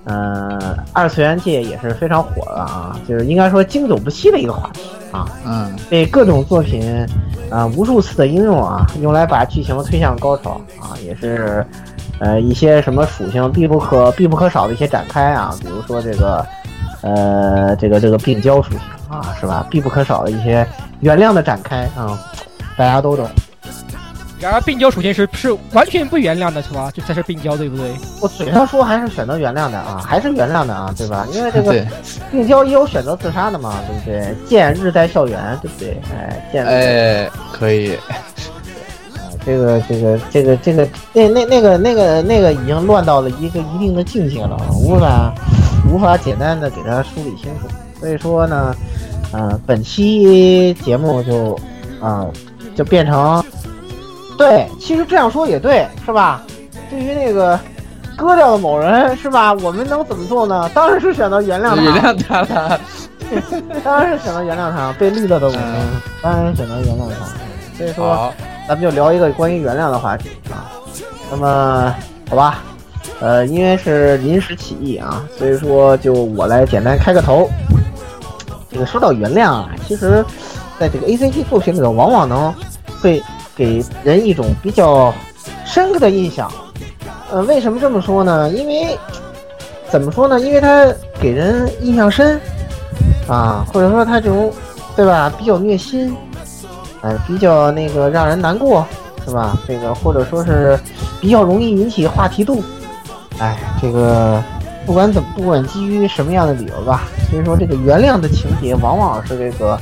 [0.05, 5.27] 呃二次元界也是非常火的啊，就是应该说经久不息的一个话题啊。
[5.45, 7.05] 嗯，被各种作品
[7.49, 11.65] 啊、无数次的应用啊，用来把剧情推向高潮啊，也是
[12.19, 16.45] 呃一些什么属性必不可必不可少的一些展开啊，比如说这个
[17.01, 19.65] 呃这个这个病娇属性啊，是吧？
[19.69, 20.67] 必不可少的一些
[20.99, 22.19] 原谅的展开啊，
[22.77, 23.25] 大家都懂。
[24.39, 26.91] 然而病娇属性是是完全不原谅的，是吧？
[26.93, 27.91] 这才是病娇，对不对？
[28.21, 31.25] 我嘴上说还是选择原谅的啊，还是原谅的啊，对吧？
[31.33, 31.73] 因为这个，
[32.31, 34.35] 病娇也有选择自杀的嘛，对不对？
[34.47, 35.99] 见日在校园，对不对？
[36.13, 37.97] 哎，见哎，可以，
[39.43, 45.33] 这个这个这个这个那那那个那个那个已经乱到了一个一定的境界了，无法
[45.91, 47.67] 无法简单的给它梳理清楚。
[47.99, 48.75] 所以说呢，
[49.31, 51.57] 呃，本期节目就
[51.99, 52.27] 啊、
[52.75, 53.43] 就变成
[54.37, 56.43] 对，其实这样说也对，是吧？
[56.89, 57.59] 对于那个
[58.15, 59.53] 割掉的某人，是吧？
[59.55, 60.69] 我们能怎么做呢？
[60.73, 62.79] 当然是选择原谅他，原谅他了，
[63.83, 64.93] 当然是选择原谅他。
[64.99, 67.77] 被绿了的我们，嗯当然是选择原谅他。
[67.77, 68.31] 所以说。
[68.67, 70.67] 咱们就聊一个关于原谅的话题啊。
[71.31, 71.95] 那么，
[72.29, 72.61] 好吧，
[73.21, 77.49] 呃，因为是临时起意啊，所以说就我来简单开个头。
[78.69, 80.21] 这个说到原谅啊，其实
[80.77, 82.53] 在这个 A C T 作品里头，往往能
[83.01, 83.23] 会
[83.57, 85.13] 给人一种比较
[85.65, 86.49] 深刻的印象。
[87.31, 88.49] 呃，为什么这么说呢？
[88.51, 88.97] 因为
[89.89, 90.39] 怎么说呢？
[90.39, 90.87] 因为它
[91.19, 92.39] 给人印象深
[93.27, 94.53] 啊，或者说它这种
[94.95, 96.15] 对吧，比较虐心，
[97.01, 98.85] 呃，比较那个让人难过，
[99.25, 99.57] 是吧？
[99.67, 100.79] 这个或者说是
[101.19, 102.63] 比较容易引起话题度。
[103.39, 104.41] 哎，这个
[104.85, 109.77] 不管怎么，不管基于什么样的理由吧，所以说这个原谅的情节往往是这个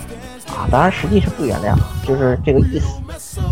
[0.56, 1.76] 啊，当然实际是不原谅，
[2.08, 3.02] 就是这个意思。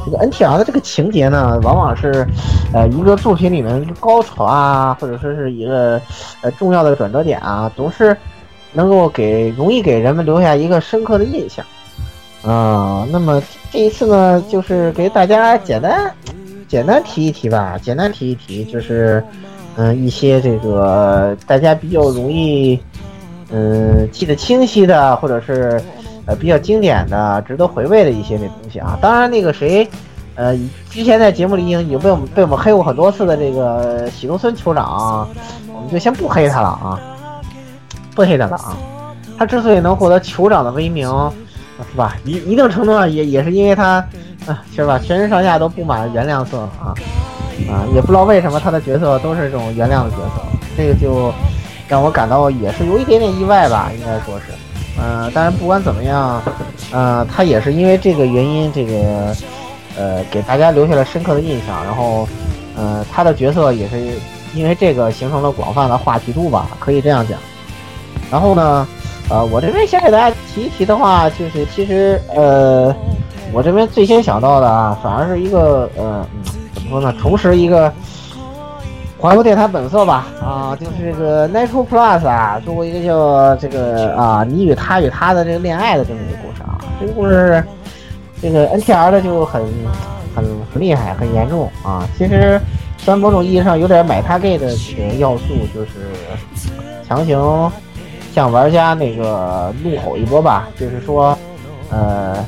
[0.05, 2.25] 这个 NTR 的这个情节呢，往往是
[2.73, 6.01] 呃一个作品里面一个高潮啊，或者说是一个
[6.41, 8.15] 呃重要的转折点啊，总是
[8.71, 11.65] 能够给容易给人们留下一个深刻的印象。
[12.43, 16.11] 啊、那么这一次呢，就是给大家简单
[16.67, 19.23] 简单提一提吧，简单提一提，就是
[19.75, 22.77] 嗯、一些这个大家比较容易
[23.49, 25.81] 嗯记得清晰的，或者是
[26.25, 28.97] 呃比较经典的、值得回味的一些那东西啊。
[29.01, 29.87] 当然，那个谁，
[30.35, 30.55] 呃，
[30.89, 35.27] 之前在节目里已经已经被我们被我们黑过很多次的这个喜多村酋长，
[35.73, 36.99] 我们就先不黑他了啊，
[38.15, 38.77] 不黑他了啊。
[39.37, 41.07] 他之所以能获得酋长的威名，
[41.91, 42.15] 是吧？
[42.23, 43.95] 一一定程度上也也是因为他，
[44.45, 44.99] 啊，是吧？
[44.99, 46.93] 全身上下都布满了原谅色啊
[47.69, 47.83] 啊！
[47.93, 50.41] 也不知道为什么他的角色都是这种原谅的角色，
[50.77, 51.33] 这个就
[51.87, 54.53] 让我感到也是有一点点意外吧，应该说是。
[54.97, 56.41] 呃，当然不管怎么样，
[56.91, 59.35] 呃，他也是因为这个原因，这个
[59.97, 62.27] 呃给大家留下了深刻的印象，然后
[62.75, 63.99] 呃他的角色也是
[64.53, 67.39] 因为这个形成了广泛的话题度吧，可以这样讲。
[68.31, 68.87] 然后呢，
[69.29, 72.95] 呃，我这边先给大家提一提的话，就是其实呃，
[73.51, 76.25] 我这边最先想到的啊，反而是一个呃，
[76.73, 77.91] 怎么说呢，重拾一个
[79.23, 87.63] 环游电台本色吧，啊，就是这个 Nitro Plus 啊，做过一个叫这个啊你与他与他的这个恋爱的这么一个故事啊，这个故事
[88.41, 89.63] 这个 NTR 的就很
[90.35, 92.59] 很很厉害，很严重啊，其实
[92.97, 95.91] 虽然某种意义上有点买他 gay 的这个要素，就是
[97.07, 97.71] 强行。
[98.33, 101.37] 向玩家那个怒吼一波吧，就是说，
[101.91, 102.45] 呃，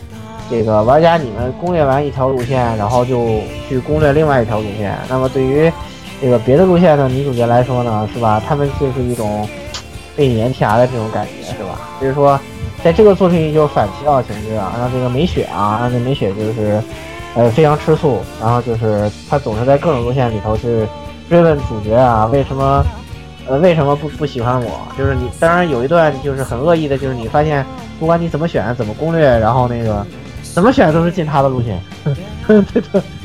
[0.49, 4.97] 这个玩家你们攻略完一条路线，然后就去攻略另外一条路线。
[5.07, 5.71] 那么对于
[6.21, 8.41] 这个别的路线的女主角来说呢，是吧？
[8.47, 9.47] 他们就是一种
[10.15, 11.79] 被你 NTR 的这种感觉，是吧？
[12.01, 12.39] 就是说，
[12.83, 16.81] 在这个作品里就反其道而行之啊，让这个美雪啊，让这美雪就是
[17.35, 20.87] 呃非常吃醋，然后就是她总是在各种路线里头去
[21.29, 22.83] 追问主角啊，为什么？
[23.47, 24.87] 呃，为什么不不喜欢我？
[24.97, 27.63] 就是你，当然有一段就是很恶意的，就是你发现
[27.99, 30.03] 不管你怎么选，怎么攻略，然后那个
[30.41, 31.79] 怎么选都是进他的路线，
[32.47, 32.81] 特特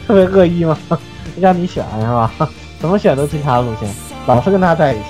[0.07, 0.77] 特别恶意嘛，
[1.41, 2.31] 让你选是吧？
[2.81, 3.89] 怎么选择进他的路线，
[4.27, 5.05] 老是跟他在一起，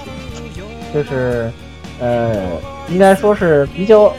[0.92, 1.50] 就是
[2.00, 2.36] 呃，
[2.88, 4.12] 应该说是比较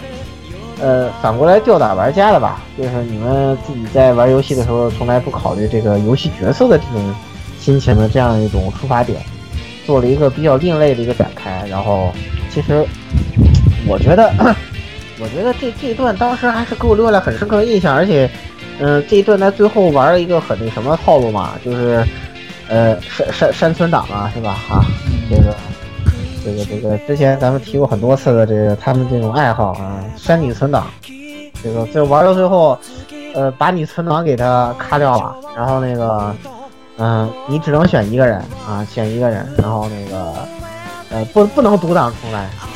[0.82, 7.14] 呃反过来吊打玩家的吧，就是你们自己在玩游戏的时候从来不考虑这个游戏角色的这种
[7.60, 9.22] 心情的这样一种出发点。
[9.84, 12.14] 做了一个比较另类的一个展开，然后
[12.52, 12.86] 其实
[13.88, 14.32] 我觉得，
[15.20, 18.30] 我觉得这这一段当时还是给我留下了很深刻的印象，而且，
[18.80, 22.06] 嗯、这一段在最后玩了一个很那什么套路嘛，就是，
[22.72, 24.58] 呃，山山山村党啊，是吧？
[24.70, 24.82] 啊，
[25.30, 25.56] 这个，
[26.44, 30.88] 这个这个之前咱们提过很多次的这个他们这种爱好啊，山女存档，
[31.62, 32.80] 这个最后玩到最后，
[33.36, 36.34] 呃，把你存档给他咔掉了，然后那个。
[36.98, 40.34] 嗯，你只能选一个人啊，选一个人，然后那个，
[41.10, 42.70] 呃，不不能独挡重来，啊，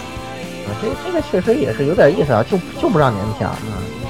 [0.82, 3.56] 这这个确实也是有点意思啊，就就不让年天啊，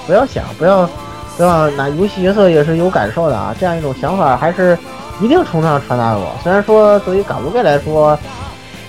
[0.07, 0.87] 不要想，不要
[1.35, 4.77] 不要拿游戏角色也是有感受的啊，这样一种想法还是
[5.21, 6.31] 一定程度上传达了我。
[6.43, 8.17] 虽然说对于嘎鲁盖来说，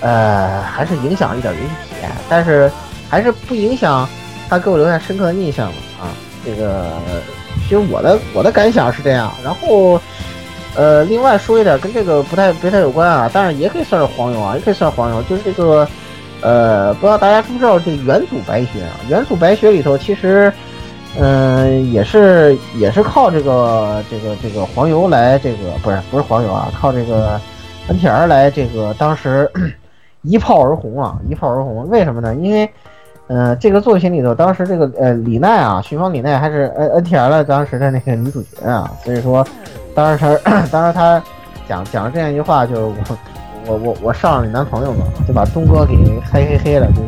[0.01, 2.71] 呃，还是影响一点游戏体验，但是
[3.09, 4.09] 还是不影响
[4.49, 6.05] 他给我留下深刻的印象嘛啊，
[6.45, 6.91] 这个
[7.63, 10.01] 其实我的我的感想是这样，然后。
[10.79, 15.89] 呃，另外说一点跟这个不太不太有关啊，当然也可以算是黄油啊，也可以算黄油，就是这个，
[16.43, 18.93] 呃，不知道大家知不知道这个元祖白学啊？
[19.09, 20.53] 元祖白学里头其实，
[21.19, 27.41] 嗯、也是也是靠这个这个这个黄油来这个不是不是黄油啊，靠这个
[27.89, 29.51] NTR 来这个当时
[30.23, 32.35] 一炮而红啊，一炮而红，为什么呢？
[32.35, 32.69] 因为
[33.29, 39.47] 呃，这个作品里头，当时这个呃李奈啊，寻芳李奈还是 N N T R 的当时的那个女主角啊，所以说，
[39.95, 41.23] 当时他 当时他
[41.69, 42.95] 讲讲了这样一句话，就是我
[43.67, 45.97] 我我我上了你男朋友嘛，就把东哥给
[46.31, 47.03] 黑黑黑了，就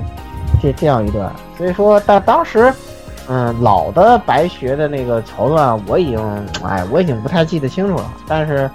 [0.61, 1.31] 这这样一段。
[1.57, 2.73] 所以说，但当时
[3.29, 8.71] 嗯老的白学的那个桥段，我已经哎我已经不太记得清楚了，但是。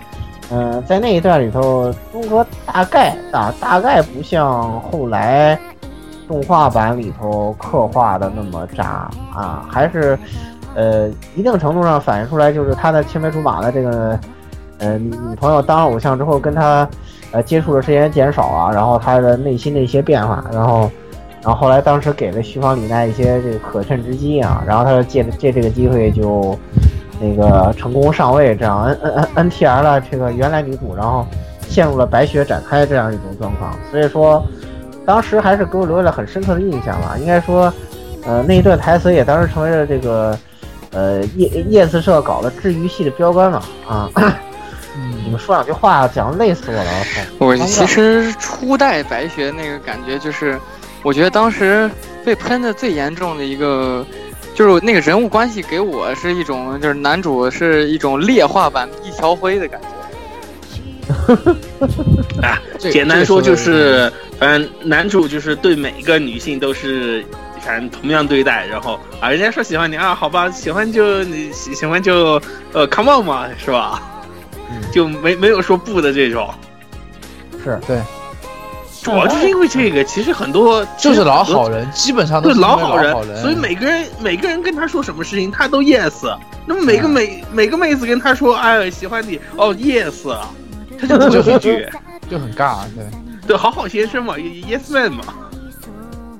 [0.51, 5.57] 嗯、在那一段里头，东哥大概大大概不像后来
[6.27, 10.19] 动画版里头刻画的那么渣啊，还是
[10.75, 14.19] 呃一定程度上反映出来，就是他的青梅竹马的这个
[14.77, 16.87] 呃女朋友当偶像之后，跟他
[17.31, 20.91] 呃接触的时间减少啊，然后 他的内心的一些变化，然后
[21.43, 26.57] 然后后来当时给了徐芳里奈一些这个可乘之机啊，然后他就借借这个机会就
[27.19, 31.27] 那个成功上位，这样 N N N N T R 了这个原来女主，然后
[31.67, 34.41] 陷入了白雪展开这样一种状况，所以说
[35.05, 37.17] 当时还是给我留下了很深刻的印象吧。
[37.19, 37.73] 应该说，
[38.25, 40.37] 呃，那一段台词也当时成为了这个
[40.91, 44.09] 呃叶叶子社搞的治愈系的标杆嘛啊。
[45.25, 46.85] 你们说两句话讲得累死我了，
[47.39, 47.61] 我操！
[47.63, 50.59] 我其实初代白雪那个感觉就是，
[51.03, 51.89] 我觉得当时
[52.25, 54.05] 被喷的最严重的一个，
[54.55, 59.87] 就是那个人物关系给我是一种，就是男主是一种劣化版一条辉的感觉。
[62.41, 67.23] 啊，这简单说就这个是，反正男主就是对每一个女性都是。
[67.65, 72.37] 反正同样对待，然后啊，人家说喜欢你啊，好吧，喜欢就你喜喜欢就
[72.73, 74.01] 呃，come on 嘛，是吧？
[74.91, 76.53] 就没没有说不的这种，
[77.63, 78.01] 是对，
[79.03, 86.35] 主要就是因为这个，其实很多就是老好人，基本上都是老老好人，人，所以每个人每个人跟他说什么事情，他都 yes。
[86.65, 90.33] 那么每个嗯每每个妹子跟他说，哎，喜欢你，哦 yes，
[90.99, 91.91] 他就不会拒绝。
[92.31, 93.03] 就很尬，对。
[93.45, 95.23] 对，好好先生嘛，yes man 嘛。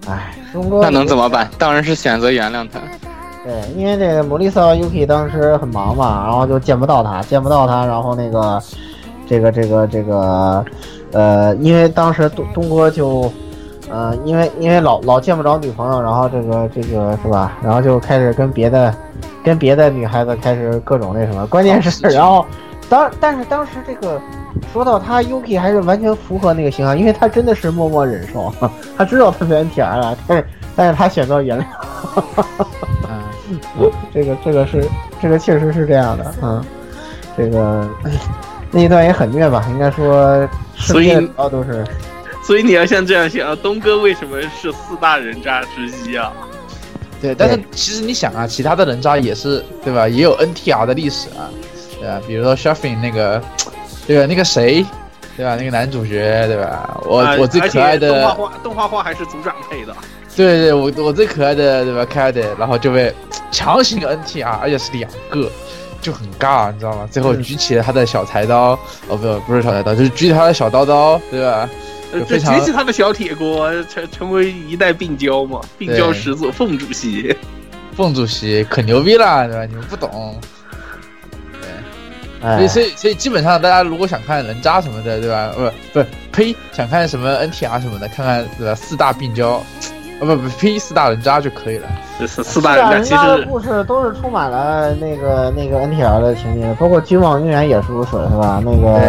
[0.08, 0.34] 哎，
[0.82, 1.50] 那能怎么办？
[1.58, 2.80] 当然是选择原谅他。
[3.44, 8.64] 对，因为这个莫莉萨 Yuki 当时很忙嘛，然后就见不到他，见不到他，然后那个，
[9.28, 10.66] 这个这个这个，
[11.12, 13.32] 呃，因为当时东东哥就，
[13.90, 18.94] 呃，因为因为老老见不着女朋友，然后这个这个是吧，然后就开始跟别的，
[19.44, 22.46] 跟别的女孩子开始各种那什么，关键是然后
[22.90, 24.22] 当但是当时这个
[24.72, 28.54] 说到他 Yuki 还是完全符合那个形象，因为他真的是默默忍受，
[28.98, 30.46] 他知道他被 NTR 了，但是
[30.76, 31.64] 但是他选择原谅。
[33.10, 34.88] 嗯， 这个这个是
[35.22, 36.64] 这个确实是这样的，嗯，
[37.38, 37.88] 这个
[38.74, 41.86] 那一段也很虐吧，应该说，所以啊都是
[42.44, 46.34] 所以你要像这样想，东哥为什么是四大人渣之一啊？
[47.22, 47.34] 对。
[47.34, 50.10] 但是其实你想啊，其他的人渣也是对吧？
[50.10, 51.48] 也有 NTR 的历史啊，
[52.00, 52.20] 对吧？
[52.28, 53.42] 比如说 Shuffling 那个，
[54.06, 54.26] 对吧？
[54.28, 54.84] 那个谁，
[55.38, 55.56] 对吧？
[55.56, 57.00] 那个男主角，对吧？
[57.06, 59.96] 我、啊我最可爱的动画，画动画画还是组长配的。
[60.36, 62.06] 对对，我我最可爱的，对吧？
[62.12, 63.14] 可爱的，然后就被
[63.52, 65.48] 强行 NTR，而且是两个。
[66.04, 67.08] 就很尬，你知道吗？
[67.10, 68.78] 最后举起了他的小柴刀，
[69.08, 71.68] 哦不不是小柴刀，就是举起他的小刀刀，对吧？
[72.12, 77.36] 呃就举起他的小铁锅，成成为一代病娇嘛，病娇始祖凤主席。
[77.98, 79.66] 凤主席可牛逼了，对吧？
[79.66, 80.40] 你们不懂，
[82.42, 85.52] 所哎以，所以所以基本上大家如果想看人渣什么的，对吧？
[85.56, 85.62] 不
[85.94, 88.76] 不是呸，想看什么 NTR 什么的，看看对吧？
[88.76, 89.64] 四大病娇，呃
[90.24, 91.88] 不不呸，四大人渣就可以了。
[92.20, 98.62] 这四四大人渣其实故事都是充满了那个那个 NTR 的情节，包括君望永远也是如此，是吧？
[98.64, 99.00] 那个，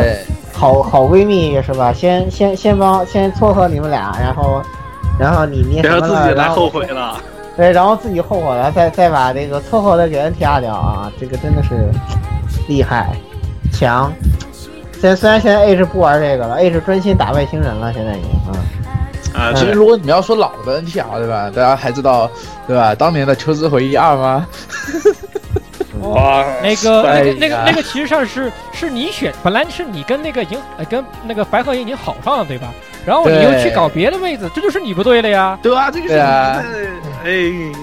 [0.53, 1.93] 好好闺蜜是吧？
[1.93, 4.63] 先先先帮先撮合你们俩，然后
[5.19, 7.21] 然后你你什然后么了，然后自己来后悔了。
[7.57, 11.89] 对，然后自己后悔了，再再把这个撮合的给 NTR 掉啊，这个真的是
[12.69, 13.11] 厉害
[13.73, 14.13] 强。
[15.01, 18.59] 现在虽然现在 A 是不玩这个了，A 是专心打外星人了，现在已经啊。
[19.35, 21.51] 啊，其实如果你们要说老的 NTR 对吧？
[21.51, 22.31] 大家还知道
[22.67, 22.95] 对吧？
[22.95, 24.47] 当年的《秋之回忆二》吗？
[26.01, 32.73] 哇，那个哎那个那个那个，其实上是是你选，本来是你跟那个已经呃跟那个白鹤已经好上了，对吧？
[33.07, 35.59] 然后你又去搞别的妹子，这就是你不对了呀！
[35.63, 36.63] 对啊，这个是对啊
[37.25, 37.31] 哎，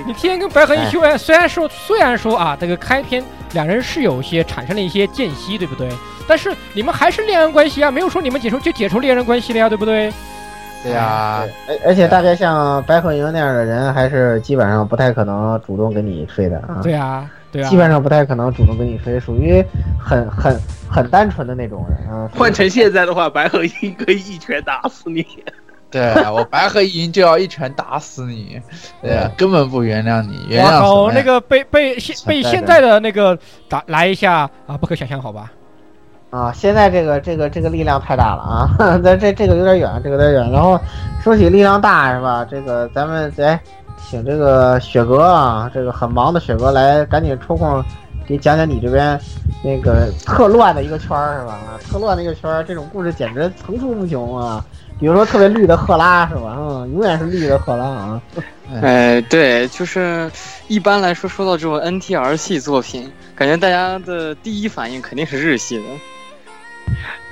[0.06, 3.24] 你天天跟白鹤一修，虽然说虽然说啊，这个开篇
[3.54, 5.90] 两人是有些产生了一些间隙，对不对？
[6.28, 10.12] 但是你们还是恋人关系啊，没有说你们解除就解除恋人关系了呀，对不对？
[10.84, 16.80] 对呀，而而且大概像白鹤莹那样的人，还是基本上不太可能主动跟你吹的啊。
[16.82, 19.64] 对啊，对啊，基本上不太可能主动跟你吹，属于
[20.00, 20.60] 很很
[20.90, 22.30] 很单纯的那种人啊。
[22.36, 25.26] 换成现在的话，白鹤应可以一拳打死你。
[25.92, 28.62] 对啊我白鹤一赢就要一拳打死你，
[29.02, 35.52] 对啊，根本不原谅你，原谅什哇靠，么呀那个被被现被现在的那个打来一下啊，不可想象，好吧？
[36.32, 38.98] 啊，现在这个这个这个力量太大了啊！
[39.04, 40.50] 咱 这这个有点远，这个有点远。
[40.50, 40.80] 然后
[41.22, 42.46] 说起力量大是吧？
[42.50, 43.60] 这个咱们来
[44.10, 47.84] 请这个雪哥啊，这个很忙的雪哥来，赶紧抽空
[48.26, 49.20] 给讲讲你这边
[49.62, 51.60] 那个特乱的一个圈儿是吧？
[51.92, 54.64] 特乱的一个圈儿，这种故事简直层出不穷啊！
[55.02, 56.56] 比如说特别绿的赫拉是吧？
[56.58, 58.22] 嗯，永远是绿的赫拉啊！
[58.82, 60.32] 哎，对，就是
[60.70, 65.84] 一般来说，说到这种 NTR 系作品，感觉大家的第一反应肯定是日系的。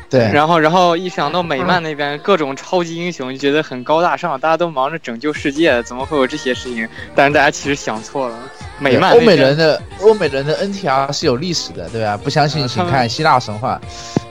[0.09, 6.89] 对，然后然后一想到美漫那边各种超级英雄，就觉得很高大上，大家都忙着拯救世界，怎么会有这些事情？
[7.13, 8.35] 但是大家其实想错了，
[8.79, 12.17] 美漫欧美人的欧美人的 NTR 是有历史的，对吧？
[12.17, 13.79] 不相信请看希腊神话，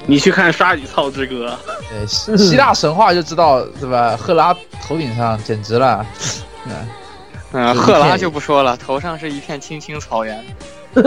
[0.05, 1.57] 你去看《鲨鱼操之歌
[1.89, 4.17] 对，希希腊神话就知道，对吧？
[4.17, 4.53] 赫拉
[4.83, 6.05] 头顶上简直了，
[6.67, 6.73] 嗯，
[7.53, 10.45] 嗯，赫拉就不说了，头上是一片青青草原。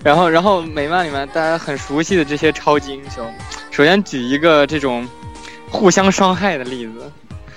[0.04, 3.24] 然后，然后美漫里面大家很熟悉的这些超级英雄，
[3.70, 5.06] 首先举一个这种
[5.70, 7.12] 互相伤害的例子，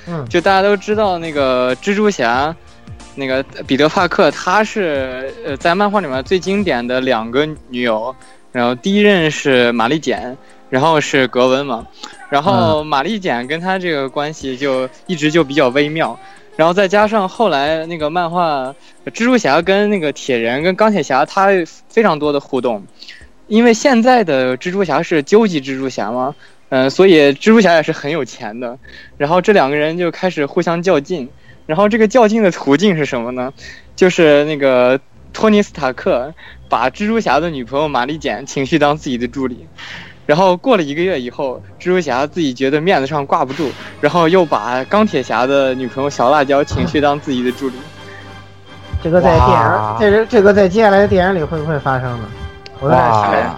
[0.08, 2.54] 嗯就大家都知道那个蜘蛛侠，
[3.16, 8.14] 那个彼得帕克，他是呃在漫画里面最经典的两个女友，
[8.52, 10.38] 然后第一任是玛丽简，
[10.70, 11.88] 然后是格温嘛，
[12.30, 16.20] 然后玛丽简跟他这个关系就一直就比较微妙。
[16.56, 18.76] 然后再加上后来那个漫画，
[19.08, 21.50] 蜘蛛侠跟那个铁人跟钢铁侠，他
[21.90, 22.84] 非常多的互动，
[23.48, 26.36] 因为现在的蜘蛛侠是究极蜘蛛侠嘛，
[26.70, 28.78] 嗯、所以蜘蛛侠也是很有钱的，
[29.18, 31.30] 然后这两个人就开始互相较劲，
[31.66, 33.52] 然后这个较劲的途径是什么呢？
[33.96, 35.00] 就是那个
[35.34, 36.34] 托尼斯塔克
[36.70, 39.66] 把蜘蛛侠的女朋友玛丽简请去当自己的助理。
[40.26, 43.70] 然后过了一个月以后，蜘蛛侠自己觉得面子上挂不住，
[44.00, 47.76] 然后又把钢铁侠的女朋友小辣椒请去当自己的助理。
[49.04, 52.26] 这个在电哇影，这个这个在接下来的电影里会不会发生呢？
[52.80, 53.54] 我有点期待。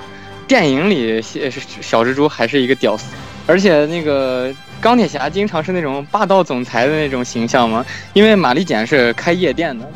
[0.47, 1.39] 电影里小
[1.81, 3.05] 小蜘蛛还是一个屌丝，
[3.47, 9.89] 而且那个钢铁侠经常是那种霸道总裁的那种形象嘛，因为玛丽简是开夜店的，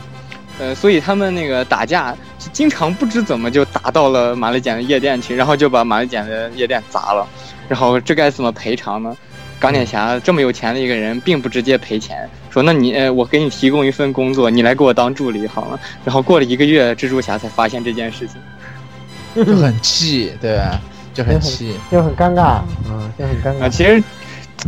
[0.60, 7.28] 呃，所以他们那个打架就经常不知怎么就打到了玛丽简的夜店去，然后就把玛丽简的夜店砸了，
[7.68, 9.16] 然后这该怎么赔偿呢？
[9.60, 15.78] 钢铁侠这么有钱的一个人，并不直接赔钱，说那你呃，我给你提供一份工作，你来给我当助理好了。
[16.06, 19.46] 然后过了一个月，蜘蛛侠才发现这件事情。
[19.46, 20.80] 就很气，对吧？
[21.14, 21.76] 就很气。
[21.92, 23.70] 就很尴尬，嗯，就很尴 啊，尬。
[23.70, 24.02] 其实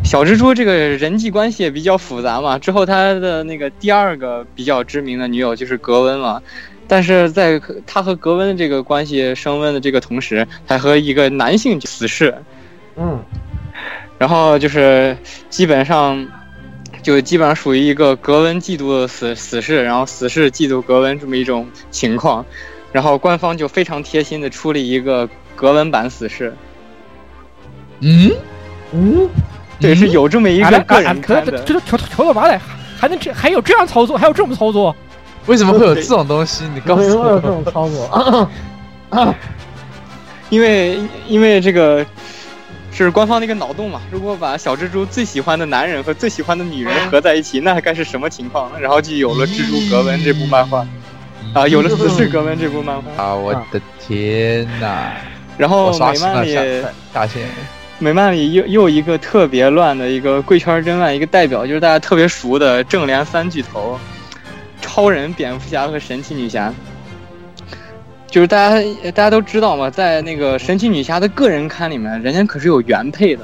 [0.03, 2.59] 小蜘蛛这个人际关系也比较复杂嘛。
[2.59, 6.41] 之后他的那个第二个比较知名的女友就是格温嘛，
[6.91, 12.35] 但是在他和格温的这个关系升温的这个同时，还和一个男性死侍，
[12.97, 13.23] 嗯，
[14.17, 15.15] 然后就是
[15.49, 16.27] 基本上。
[17.01, 22.45] 就基本上属于一个格温嫉妒死死侍，然后死侍嫉妒格温这么一种情况，
[22.91, 26.53] 然后官方就非常贴心的出了一个格温版死侍，
[28.01, 28.29] 嗯，
[28.91, 29.27] 嗯，
[29.79, 31.63] 对，是有这么一啊个个那啊可人刊的。
[31.63, 32.61] 这这求求他妈的，
[32.99, 34.95] 还能这还有这样操作，还有这种操作？
[35.47, 36.63] 为什么会有这种东西？
[36.73, 37.63] 你告诉为什么有这我。
[37.63, 38.49] 种操作？
[40.49, 42.05] 因为因为这个
[42.91, 48.69] 是官方的一个脑洞嘛，如果把小蜘蛛最喜欢的男人和最喜欢的女人合在一起，那该是什么情况？
[48.79, 50.85] 然后就有了《蜘蛛格温》这部漫画，
[51.53, 53.23] 啊，有了《死侍格温》这部漫画。
[53.23, 53.33] 啊！
[53.33, 55.13] 我的天哪！
[55.57, 57.43] 然后美漫里了下下线。
[57.99, 63.99] 美漫里又又一个特别乱的一个贵圈真乱一个代表，就是大家特别熟的正联三巨头，
[64.81, 66.73] 超人、蝙蝠侠和神奇女侠。
[68.27, 73.43] 就是大家大家都知道嘛，在那个神奇女侠的个人刊里面，人家可是有原配的，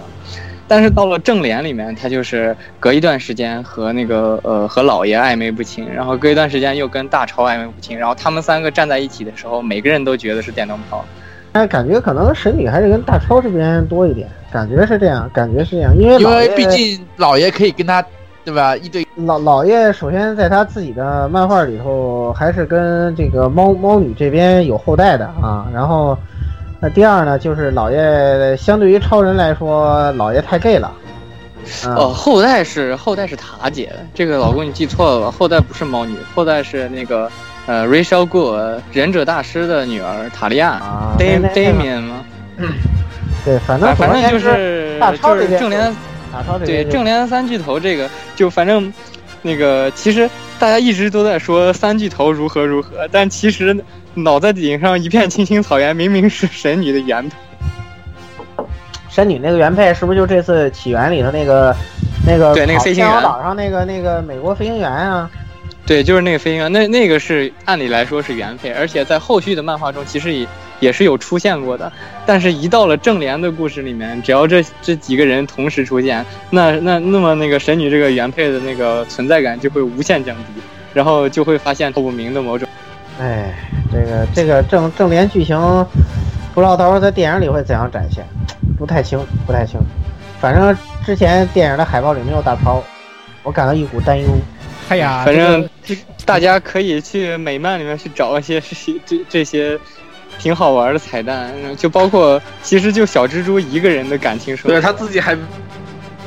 [0.65, 11.03] 但是到了正联里面，她就是隔一段时间和那个呃和老爷暧昧不清，然后隔一段时间又跟大超暧昧不清，然后他们三个站在一起的时候，每个人都觉得是电灯泡。
[11.51, 18.01] 但感觉可能神女还是跟大超这边多一点，感觉是这样，感觉是这样，因为因为毕竟老爷可以跟他，
[18.48, 18.78] 对吧？
[18.78, 26.18] 一对老老爷首先在他自己的漫画里头还是跟这个猫猫女这边有后代的啊，然后
[26.80, 30.88] 那第二呢，就是老爷相对于超人来说，老爷太 gay 了。
[31.84, 35.36] 啊哦，后代是后代是塔姐，这个老公你记错了吧？
[35.38, 37.30] 后代不是猫女，后代是那个
[37.66, 38.58] 呃 Rachel Go
[38.93, 42.24] 忍者大师的女儿塔利亚啊 d 那 Damian 吗？
[43.43, 45.93] 对，反正反反正就是大超就这边是正联
[46.38, 48.93] 大超这对正联三巨头这个，就反正
[49.41, 50.29] 那个其实
[50.59, 53.75] 大家一直都在说三巨头如何如何，但其实
[54.13, 57.35] 脑袋顶上一片青青草原，明明是神女的原配。
[59.09, 61.75] 神女那个原配是不是就这次起源里头那个
[62.23, 65.27] 那个对那个飞行员岛上那个那个美国飞行员啊？
[65.88, 70.47] 对，就是那个飞行员，那那个是按理来说是原配，而且在后续的漫画中其实也
[70.80, 71.91] 也是有出现过的。
[72.25, 80.61] 但是，一到了正联的故事里面，只要这这几个人同时出现，那那那么那个神女这个原配的那个存在感就会无限降低，
[80.93, 82.67] 然后就会发现透不明的某种。
[83.19, 83.53] 哎，
[83.91, 85.57] 这个这个正正联剧情，
[86.53, 88.23] 不知道到时候在电影里会怎样展现，
[88.78, 89.80] 不太清，不太清。
[90.39, 92.84] 反正之前电影的海报里没有大超，
[93.41, 94.28] 我感到一股担忧。
[94.89, 95.67] 哎呀，反正
[96.25, 99.80] 大家可以去美漫里面去找一些这些这这些
[100.39, 105.38] 挺好玩的彩蛋，就包括其实就小蜘蛛一个人的感情生活，对他自己还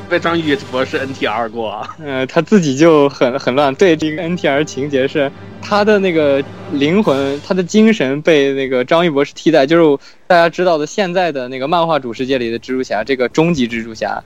[0.09, 2.19] 被张宇博士 NTR 过嗯。
[2.19, 3.73] 呃，他自己就很很乱。
[3.75, 5.31] 对，这个 NTR 情节是
[5.61, 6.43] 他的那个
[6.73, 14.21] 灵魂，他的精神被那个张玉博士替代，就是大家知道的现在的那个漫画主世界里的蜘蛛侠，这个终极蜘蛛侠。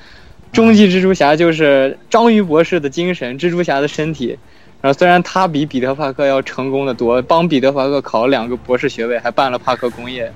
[0.51, 4.37] 终极蜘蛛侠就是章鱼博士的精神，蜘蛛侠的身体。
[4.85, 10.31] 然后虽然他比彼得·帕克要成功的多，帮彼得·帕克考了两个博士学位，还办了帕克工业，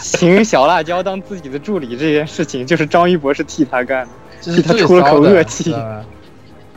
[0.00, 5.76] 请小辣椒当自己的助理这件事情，就是章鱼博士替他干的，替他出了口恶气。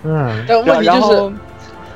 [0.04, 1.34] 嗯，但问题就是然后，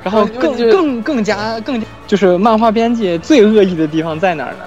[0.01, 4.59] 然后更更更加更加就是漫画编辑最恶意的地方在哪儿呢？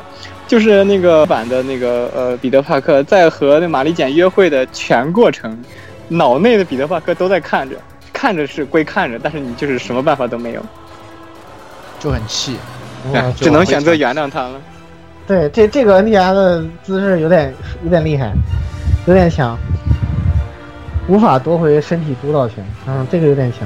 [0.46, 5.58] 就是那个版的那个呃彼得帕克在和那玛丽简约会的全过程，
[6.08, 7.76] 脑内的彼得帕克都在看着，
[8.20, 10.62] 看着是归看着，但是你就是什么办法都没有，
[12.00, 12.56] 就很气，
[13.14, 14.60] 嗯只能选择原谅他了。
[15.24, 17.54] 对，这这个 NDR 的姿势有点
[17.84, 18.32] 有点厉害，
[19.06, 19.56] 有点强，
[21.06, 22.66] 无法夺回身体主导权。
[22.88, 23.60] 嗯，这个有点强。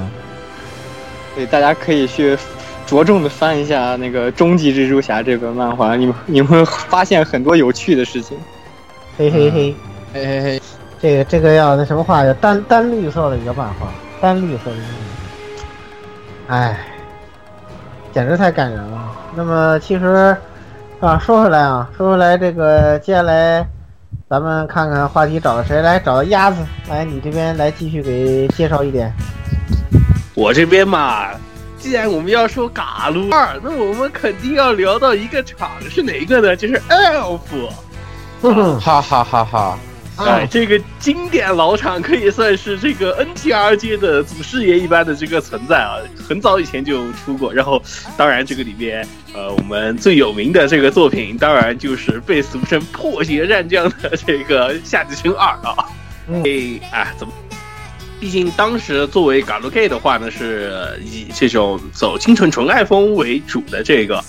[1.34, 2.36] 对，大家可以去
[2.86, 8.36] 着重的翻一下那个《终极蜘蛛侠》这本漫画，你们你们会发现很多有趣的事情。
[9.16, 9.74] 嘿嘿嘿，
[10.12, 10.62] 嘿嘿嘿，
[11.00, 13.90] 这个这个要那什么画，要单单绿色的一个漫画，
[14.23, 14.77] 单绿色的。
[16.47, 16.79] 哎，
[18.12, 19.12] 简直太感人了。
[19.35, 20.37] 那么其实
[21.01, 23.66] 啊，说回来啊，说回来，这个接下来
[24.31, 25.99] 咱们看看话题找了谁来？
[25.99, 29.12] 找鸭子来，你这边来继续给介绍一点。
[30.35, 31.31] 我这边嘛，
[31.77, 36.55] 既然我们要说嘎鲁二，那我们肯定要聊到一个厂是哪一个呢？
[36.55, 37.41] 就是 Elf。
[38.81, 39.79] 哈哈哈哈！
[40.25, 45.97] 哎，这个经典老厂可以算是这个 NTR 界的祖师爷一般的这个存在啊，
[46.29, 47.53] 很早以前就出过。
[47.53, 47.83] 然后，
[48.16, 55.87] 当然这个里边，呃，我们最有名的这个作品，当然就是被俗称“破鞋战将”的这个《夏季生二》啊。
[56.29, 57.33] 嗯哎，哎，怎么？
[58.20, 64.23] 毕竟当时作为 g a l Gay 的话呢，是以这种走清纯纯爱风为主的这个。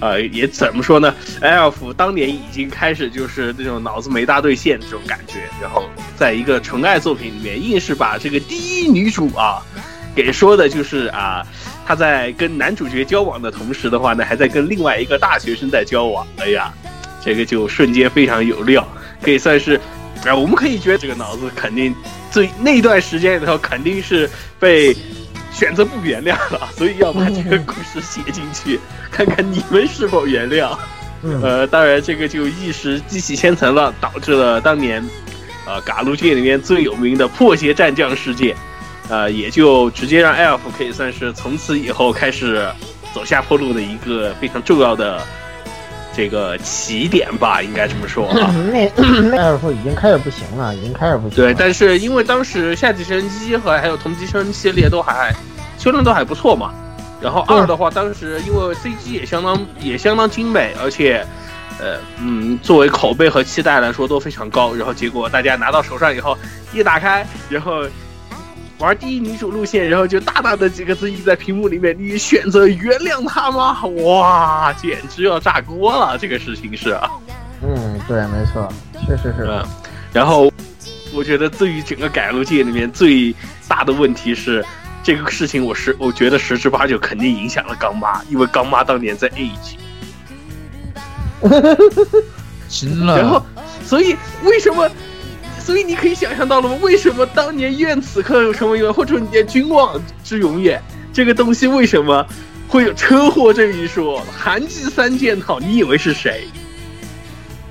[0.00, 9.60] 呃，也怎么说呢？Elf 当年已经开始就是那种脑子没大对线这种感觉，然后在一个纯爱作品里面，硬是把这个第一女主啊，
[10.14, 11.44] 给说的就是啊，
[11.84, 16.24] 她在跟男主角交往的同时的话呢，还在跟另外一个大学生在交往。
[16.36, 16.72] 哎呀，
[17.20, 18.86] 这个就瞬间非常有料，
[19.20, 19.80] 可以算是
[20.24, 21.92] 啊，我们可以觉得这个脑子肯定
[22.30, 24.30] 最那段时间里头肯定是
[24.60, 24.96] 被。
[25.58, 28.78] 选择不原谅了，所以要把这个故事写进去，
[29.10, 30.70] 看看你们是否原谅。
[31.24, 35.04] 嗯呃，当然这个就一时激起千层浪，导致了当年，
[35.66, 38.54] 呃，嘎鲁界里面最有名的破鞋战将事件，
[39.08, 42.64] 呃，也就直接让 Elf 可以算是从此以后开始
[43.12, 45.20] 走下坡路的一个非常重要的
[46.18, 48.52] 这个起点吧，应该这么说啊。
[48.72, 48.90] 那
[49.30, 51.36] 那艾尔夫已经开始不行了，已经开始不行了。
[51.36, 55.32] 对，但是因为当时夏季神机和还有同级生系列都还
[55.78, 56.74] 销量都还不错嘛，
[57.20, 61.24] 然后二的话，当时因为 CG 也相当也相当精美，而且
[61.78, 66.36] 呃嗯，作为口碑和期待来说都非常高，然后结果大家拿到手上以后
[66.72, 67.84] 一打开，然后。
[68.78, 73.84] 玩第一女主路线，然后就大大的几个字印在屏幕里面，你选择原谅他吗？
[74.04, 76.16] 哇，简直要炸锅了！
[76.16, 77.10] 这个事情是啊。
[77.60, 78.72] 嗯，对，没错，
[79.04, 79.48] 确实是。
[79.50, 79.66] 嗯，
[80.12, 80.48] 然后
[81.12, 83.34] 我觉得对于整个改路界里面最
[83.66, 84.64] 大的问题是，
[85.02, 89.74] 这个事情我是我觉得十之八九肯定影响了刚妈，因为刚妈当年在 Age，
[92.68, 93.44] 行了，然后
[93.84, 94.88] 所以为什么？
[95.68, 96.78] 所以你可以想象到了吗？
[96.80, 102.26] 为什么当年愿此刻成为永远，或者说你的君望之永远这个东西为什么
[102.66, 104.24] 会有车祸这一说？
[104.34, 106.48] 韩季三件套，你以为是谁？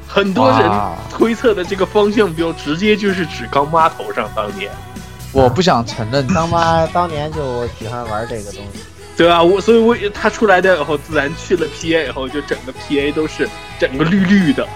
[0.07, 0.71] 很多人
[1.09, 4.29] 推测的这个方向标，直接就是指刚妈头上。
[4.35, 4.69] 当年，
[5.31, 8.79] 我不想承认，当妈当年就喜欢玩这个东西。
[9.17, 14.67] 对啊，我所以我他出来的以后，自然去了 PA 以后，就整个 PA 都是整个绿绿的，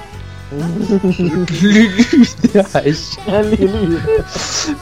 [0.52, 3.22] 绿绿的海鲜，
[3.52, 4.02] 绿绿的，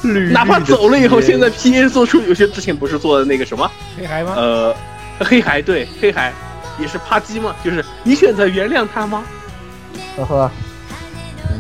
[0.04, 4.34] 绿哪怕走了以后，PA 现在 PA 做出有些之前不是做的那个什么，黑孩吗？
[4.36, 4.76] 呃，
[5.20, 6.34] 黑孩对黑孩
[6.80, 9.24] 也是啪叽嘛，就是你选择原谅他吗？
[10.18, 10.52] 呵呵。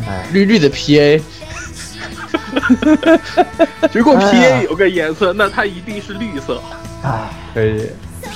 [0.07, 1.21] 哎，绿绿的 PA，
[3.93, 6.61] 如果 PA 有个颜色，那它一定是绿色。
[7.03, 7.87] 哎，可以，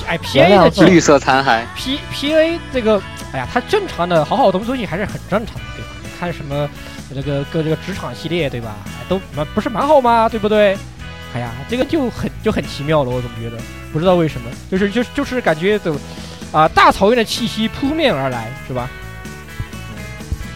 [0.08, 3.02] 哎原，P A 的谅绿色残骸，P P A 这个，
[3.34, 5.88] 哎呀，他正常的好好东西还是很正常的，对吧？
[6.20, 6.70] 看什么
[7.14, 8.76] 这个各这个职场系列，对吧？
[9.10, 10.30] 都蛮不是蛮好吗？
[10.30, 10.78] 对不对？
[11.34, 13.58] 哎呀，这个就很就很奇妙了，我总觉得
[13.92, 15.96] 不知道为什么，就是就就是感觉走
[16.52, 18.88] 啊、大草原的气息扑面而来，是吧？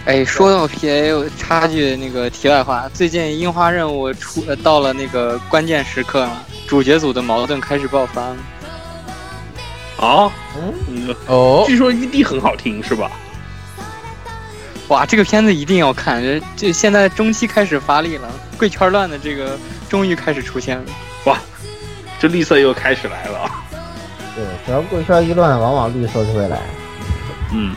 [0.05, 8.37] 哎，说到 PA，我插句那个题外话，最近樱花任务出到了那个关键时刻了，主角组的矛盾开始爆发了。
[9.97, 13.11] 哦，嗯，嗯，哦，据说 ED 很好听是吧？
[14.89, 16.21] 哇，这个片子一定要看！
[16.23, 19.57] 这这现在中期开始发力了，贵圈乱的这个
[19.89, 20.85] 终于开始出现了。
[21.25, 21.37] 哇
[22.19, 23.63] 这绿色又开始来了啊。
[24.33, 26.59] 对，只要贵圈一乱，往往绿色就会来。
[27.51, 27.75] 嗯，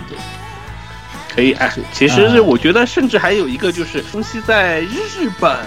[1.34, 5.58] 可以哎，其实是我觉得，甚至还有一个就是东西在日本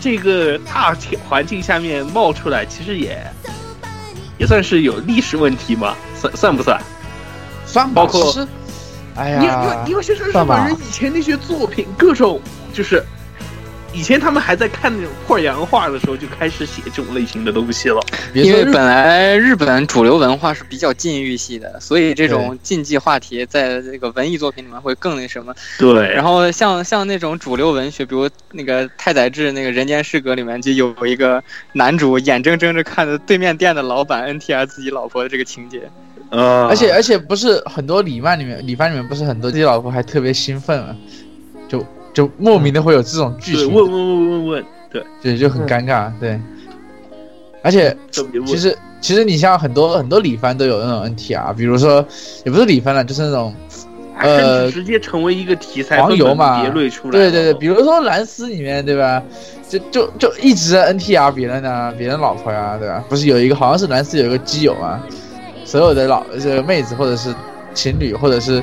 [0.00, 0.96] 这个大
[1.28, 3.20] 环境下面冒出来，其实也
[4.38, 6.80] 也算是有历史问题嘛，算算不算？
[7.66, 8.34] 算吧，包括
[9.16, 12.40] 哎因为因为呀，因为其实日本人以前那些作品，各种
[12.72, 13.04] 就是。
[13.98, 18.00] 以前他们还在看那种破洋画的时候，就开始写这种类型的东西了。
[18.32, 25.52] 因为本来日本主流文化是比较禁欲系的，所以这种禁忌话题在这个文艺作品里面会更那什么。
[25.80, 31.42] 对然后像像那种主流文学，比如那个太宰治那个《人间失格》里面就有一个
[31.72, 35.90] 男主眼睁睁着看着对面店的老板 NTR 自己老婆的这个情节。
[36.30, 40.94] 呃，而且而且不是很多里漫里面，里番里面不是很多自己老婆还特别兴奋嘛，
[41.66, 41.84] 就
[42.18, 46.40] 就莫名的会有这种剧，情，问问问问问，对，对，就很尴尬，对。
[47.62, 47.96] 而且。
[48.44, 52.04] 其实其实你像很多很多李帆都有那种 NTR，比如说
[52.44, 53.54] 也不是李帆了，就是那种
[54.18, 56.68] 呃直接成为一个题材，黄油嘛。
[56.68, 56.90] 对
[57.30, 59.22] 对对，比如说蓝丝里面对吧，
[59.68, 63.04] 就就就一直在 NTR 别人啊，别人老婆呀、对吧？
[63.08, 65.00] 不是有一个好像是蓝丝有一个基友啊，
[65.64, 67.32] 所有的老这个妹子或者是
[67.74, 68.60] 情侣或者是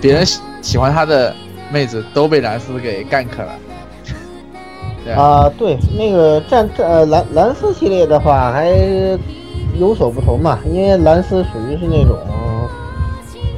[0.00, 1.36] 别人喜喜欢他的
[1.74, 3.52] 妹子都被蓝斯给干克了。
[5.04, 8.68] 对啊，啊，对，那个战战呃蓝蓝丝系列的话还
[9.76, 12.16] 有所不同嘛，因为蓝斯属于是那种，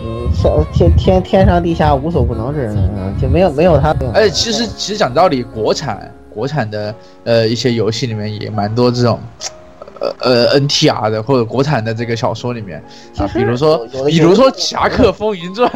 [0.02, 3.94] 嗯，上天天天上地下无所不能之人，嗯就没有没有他。
[4.14, 6.94] 而且其实其实讲道理，国产国产的
[7.24, 9.20] 呃一些游戏里面也蛮多这种。
[9.98, 12.84] 呃呃，NTR 的或者国产的这个小说里面
[13.16, 15.66] 啊，比如说比如说《侠客风云传》，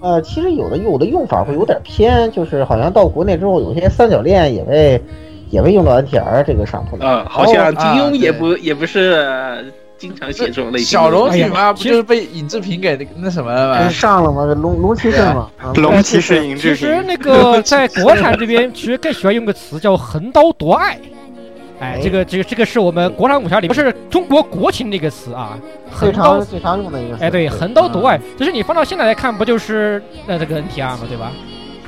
[0.00, 5.02] 呃，其实有的有的用法会有点偏，就是好像到国内之后，有些三角恋也被
[5.50, 7.22] 也被用到 NTR 这个上头了。
[7.22, 9.62] 嗯，好像金啊庸也对不也不是呃
[9.98, 13.88] 经常写这种类型小龙女嘛，不就是被尹志平给那那什么了吗？
[13.90, 14.44] 上了吗？
[14.54, 20.98] 龙龙骑士嘛，啊龙骑士尹志平，其实那个 在国产这边，其实更喜欢用个词叫“横刀夺爱”。
[21.80, 25.58] 哎，这个这个这个是我们国产武侠里不是中国国情的一个词啊，
[25.98, 26.46] 最横刀常。
[26.46, 27.24] 最常用的一个词。
[27.24, 31.32] 哎，对，横刀夺爱嗯，就是你放到现在来看，不就是那这个 NTR 吗，对吧？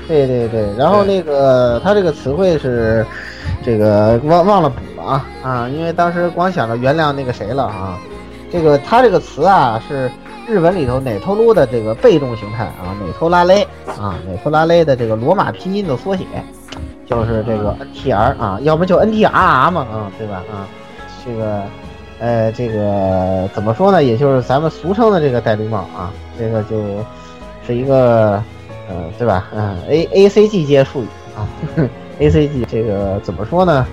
[0.08, 3.06] 对对对，然后那个他这个词汇是
[3.64, 7.98] 这个忘忘了补了啊啊，因为当时光想着原谅那个谁了啊，
[8.50, 10.10] 这个他这个词啊是
[10.48, 16.24] 日文里头哪头撸的这个被动形态啊，哪头拉勒啊，哪头拉勒的这个罗马拼音的缩写，
[17.06, 20.66] 就是这个 NTR 啊，要么就 NTRR 嘛啊，对吧啊，
[21.24, 21.62] 这个。
[22.18, 24.04] 呃，这个怎么说呢？
[24.04, 26.78] 也就是咱们俗称的这个戴绿帽啊，这个就
[27.66, 28.40] 是一个
[28.88, 29.48] 呃，对吧？
[29.52, 31.42] 嗯，A A C G 界术语啊
[32.20, 33.84] ，A C G 这个怎么说呢？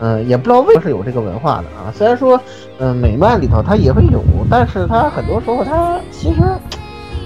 [0.00, 1.94] 嗯，也不知道为什么是有这个文化的啊。
[1.94, 2.40] 虽然说，
[2.80, 6.40] 嗯，美漫里头它也会有，但是它很多时候它其实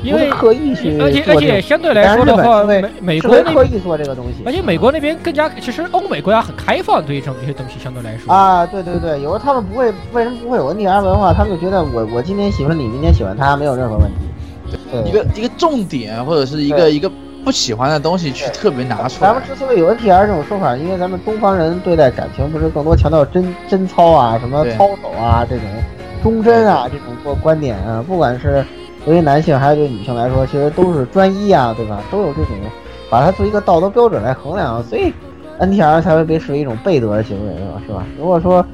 [0.03, 8.33] 因为刻意去而且而且相对来说的话，美美国那刻意做这个东西，而且美国那边更加，其实欧美国家很开放对于这种这些东西相对来说。
[8.33, 11.33] 啊，对对对，有时候他们不会，为什么不会有 NTR 文化？
[11.33, 14.79] 他们就觉得我我今天喜欢你，明天喜欢他，没有任何问题。
[14.91, 17.11] 对，一个一个重点或者是一个一个
[17.45, 19.43] 不喜欢的东西去特别拿出来咱们。
[19.47, 25.65] 之所以有 NTR 这种说法，因为咱们东方人对待感情不是更多强调贞贞操啊，什么操守啊这种
[26.23, 28.65] 忠贞啊这种观观点啊，不管是
[29.05, 32.03] 对于男性还是对女性来说，其实都是专一啊，对吧？
[32.11, 32.49] 都有这种
[33.11, 35.13] 把它作为一个道德标准来衡量，所以
[35.61, 38.05] NTR 才会被视为一种背德的行为嘛，是吧？
[38.19, 38.65] 如果说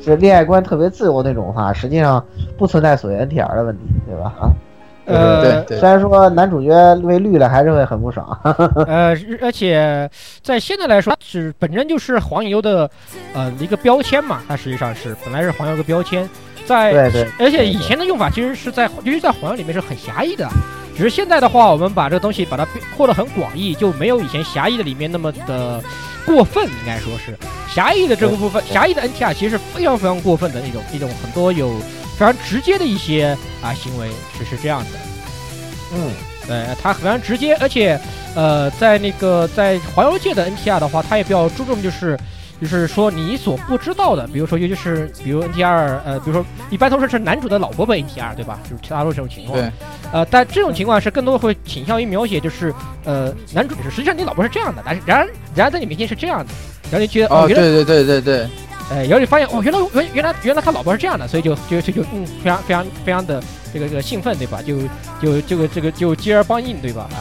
[0.00, 2.24] 是恋爱观特别自由那种的话，实际上
[2.56, 4.32] 不存在所谓 NTR 的问题，对吧？
[4.40, 4.50] 啊。
[5.04, 6.70] 呃对对虽然说男主角
[7.04, 8.24] 被绿了，还是会很不爽。
[8.86, 10.08] 呃，而且
[10.42, 12.88] 在现在来说，是本身就是黄油的
[13.34, 16.22] 呃一个标签嘛，它实际上是本来是黄油的标签，
[16.66, 20.48] 在对对，而且以前的用法其实是在，尤其在黄油里面是很狭义的，
[20.96, 25.82] 只是现在的话，我们把这个东西把它扩得很广义，就没有以前狭义的里面那么的
[26.24, 27.36] 过分，应该说是。
[27.68, 31.78] 狭义的这个部分，狭义的 NTR 其实是非常非常过分的一种一种很多有
[32.18, 34.90] 非常直接的一些啊行为是是这样的。
[35.94, 36.10] 嗯，
[36.46, 37.98] 对，它非常直接，而且，
[38.34, 42.18] 呃，在那个在环游界的 NTR 的话，它也比较注重就是，
[42.62, 48.60] 就是说你所不知道的，比如说尤其是比如 NTR，呃，比如说一般都是是男主的老婆被 NTR，对吧？
[48.62, 49.58] 就是大多数这种情况。
[49.58, 49.68] 对，
[50.12, 52.72] 呃，但这种情况是更多会倾向于描写就是
[53.04, 56.52] 呃男主是实际上你老婆是这样的，但是然而然而在你面前是这样的，
[56.84, 58.48] 然后你觉得哦，原来对对对对对，
[58.92, 63.42] 哎，然后你发现哦，原来原原来原来他老婆是这样的，所以就就就就嗯，非常非常非常的
[63.74, 64.62] 这个这个兴奋，对吧？
[64.62, 64.78] 就
[65.20, 67.10] 就这个这个就接而帮应，对吧？
[67.10, 67.16] 哎，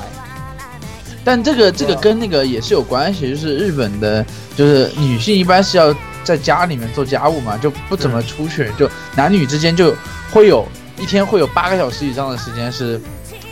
[1.24, 9.93] 但这个这个跟那个也是有关系，就是日本的，就是女性一般是要在家里面做家务嘛，就不怎么出去，就男女之间就
[10.32, 10.67] 会有
[10.97, 12.99] 一天会有八个小时以上的时间是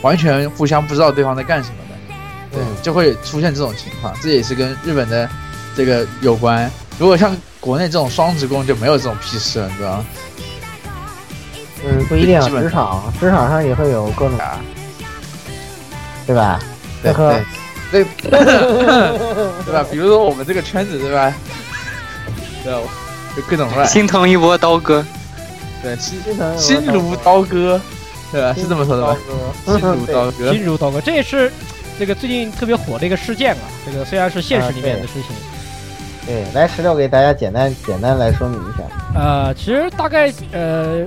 [0.02, 5.30] 完全互相不知道对方在干什么的，对，就会出现这种情况，这也是跟日本的
[5.76, 6.70] 这个有关。
[6.98, 10.06] 如果像国内这种双职工就没有这种屁事了，你知道吗？
[11.86, 14.60] 嗯，不一定，职场职场上也会有各种，啊，
[16.26, 16.60] 对吧？
[17.02, 17.46] 对这个对
[17.92, 19.86] 对， 对吧？
[19.92, 21.34] 比如说我们这个圈子，对吧？
[22.64, 22.80] 对吧？
[23.36, 25.06] 就各种乱，心疼一波刀哥，
[25.82, 27.80] 对心心疼心如刀割，
[28.32, 28.54] 对吧？
[28.54, 29.16] 是这么说的吧？
[29.66, 31.52] 心如 刀割，心如刀割，这也是
[31.98, 33.62] 这个最近特别火的一个事件啊。
[33.86, 35.36] 这个虽然是现实里面的事情，
[36.26, 38.84] 对，来石榴给大家简单简单来说明一下。
[39.16, 41.06] 呃，其实大概呃，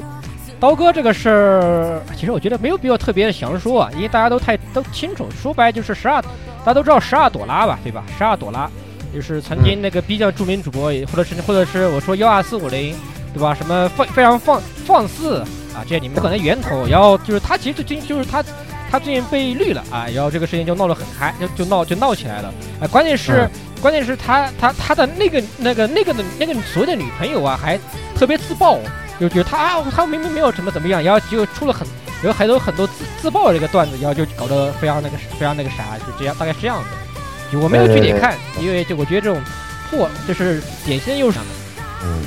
[0.63, 5.27] 刀哥这个事儿，其实我觉得没有必要特别的详说啊，因为大家都太都清楚。
[5.43, 6.23] 说白就是十二，
[6.65, 8.05] 大家都知道十二朵拉吧，对吧？
[8.17, 8.71] 十二朵拉
[9.13, 12.95] 就是曾经那个比较著名主播，或者是或者是我说幺二四五零，
[13.35, 13.53] 对吧？
[13.53, 15.39] 什么放非常放放肆
[15.75, 18.41] 啊，这些你们可能源头，然后就是他其实最近就是他。
[18.89, 22.53] 他最近被绿了啊，然后这个事情就闹得很嗨，就就闹就闹起来了。
[22.79, 23.49] 啊，关键是、
[23.81, 27.81] 关键是他他他的那个那个那个的那个所谓的女朋友啊，还
[28.15, 28.79] 特别自爆，
[29.23, 31.87] 就觉得他啊他明明没有怎么怎么样，然后就出了很
[32.25, 36.85] 有还有很多自自爆的这个段子，然后就搞得非常那个非常那个啥，就这样大概是这样的。
[37.53, 39.41] 就我没有具体看，因为就我觉得这种
[39.91, 41.51] 破就是典型的右上的，
[42.03, 42.23] 嗯，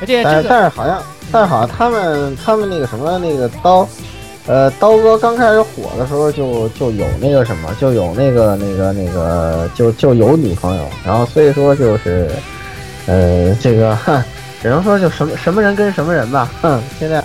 [0.00, 3.88] 而且但是这个但是好像但是好像他们他们那个什么那个刀，
[4.46, 12.28] 呃，刀哥刚开始火的时候就就有那个什么，就有那个那个那个就就有女朋友，然后所以说就是，
[13.06, 14.22] 呃，这个哼，
[14.62, 17.22] 只能说就什么什么人跟什么人吧，哼，现在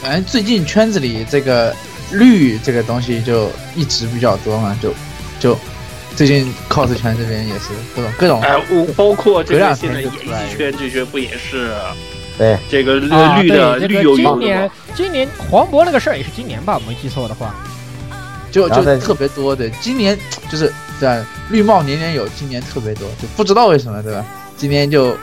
[0.00, 1.74] 反正最近圈子里这个
[2.12, 4.92] 绿这个东西就一直比较多嘛，就
[5.40, 5.58] 就
[6.16, 11.72] 最近 cos 圈这边也是各种各种哎，我包括这个现在演天就出来艺圈这些不也是
[12.38, 14.70] 对这个绿啊，绿的绿油油的今年？
[14.94, 17.54] 今年黄渤那个事儿也是今年吧，我没记错的话。
[18.50, 19.68] 就就特别多的。
[19.80, 20.18] 今年
[20.50, 24.24] 就是对吧绿帽年年有，今年特别多，就不知道为什么对吧？
[24.56, 25.14] 今年就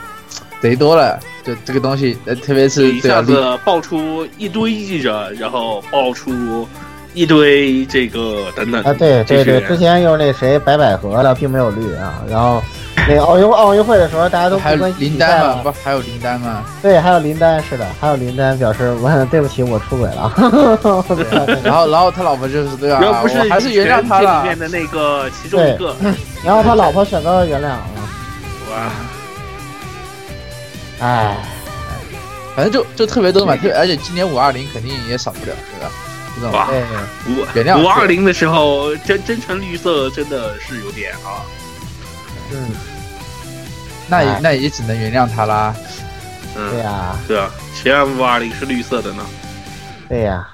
[0.66, 6.66] 贼多了，就这个东西，呃，特别是一下子爆出一堆记者，然后爆出
[7.14, 12.60] 一堆这个等等啊，对对对，之前又是那谁白百合了，并没有绿啊，然后
[13.08, 16.64] 那个奥运奥运会的时候大家都还林丹嘛，比赛了不还有林丹吗？
[16.82, 20.32] 对，还有林丹是的，还有林丹表示我 对不起，我出轨了。
[21.62, 24.58] 然后然后他老婆就是对啊，然后不是还是原谅他了里面。
[24.58, 25.94] 的那个其中一个，
[26.44, 27.86] 然后他老婆选择了原谅啊，
[28.72, 28.90] 哇，
[31.00, 31.36] 哎，
[32.54, 35.90] 反正就就特别多嘛，特别而且今年五二零肯定也少不了，对吧？
[36.34, 36.82] 这种哇对，
[37.32, 41.40] 五原谅五二零的时候，真真橙绿色真的是有点啊，
[42.52, 42.70] 嗯，
[44.08, 45.74] 那也哎那也只能原谅他啦。
[46.56, 49.22] 嗯，对呀、对啊，谁让五二零是绿色的呢？
[50.08, 50.46] 对呀、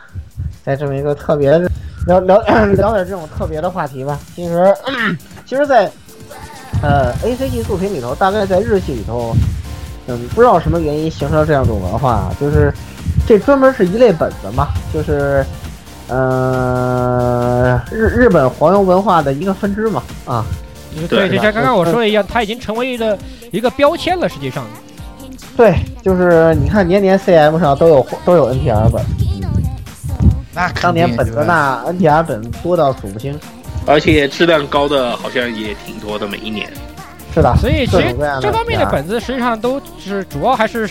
[0.65, 1.71] 在这么一个特别的
[2.07, 2.41] 聊聊
[2.75, 4.19] 聊点这种特别的话题吧。
[4.35, 4.75] 其实，
[5.47, 5.91] 其实在，
[6.83, 9.37] 呃 A C G 作品里头，大概在日系里头，
[10.07, 12.73] 嗯，不知道什么原因形成了这样一种文化，就是
[13.27, 15.45] 这专门是一类本子嘛，就是。
[16.09, 20.45] 呃，日日本黄油文化的一个分支嘛，啊，
[21.09, 23.17] 对，就像刚刚我说的一样，它已经成为了
[23.51, 24.29] 一个标签了。
[24.29, 24.67] 实际上，
[25.57, 29.03] 对，就是你看年年 CM 上都有都有 NTR 本，
[30.53, 33.39] 那当年本子那 NTR 本多到数不清，
[33.87, 36.69] 而且质量高的好像也挺多的，每一年。
[37.35, 40.89] 是的，所以其实这方面的本子实际上都是主要还是，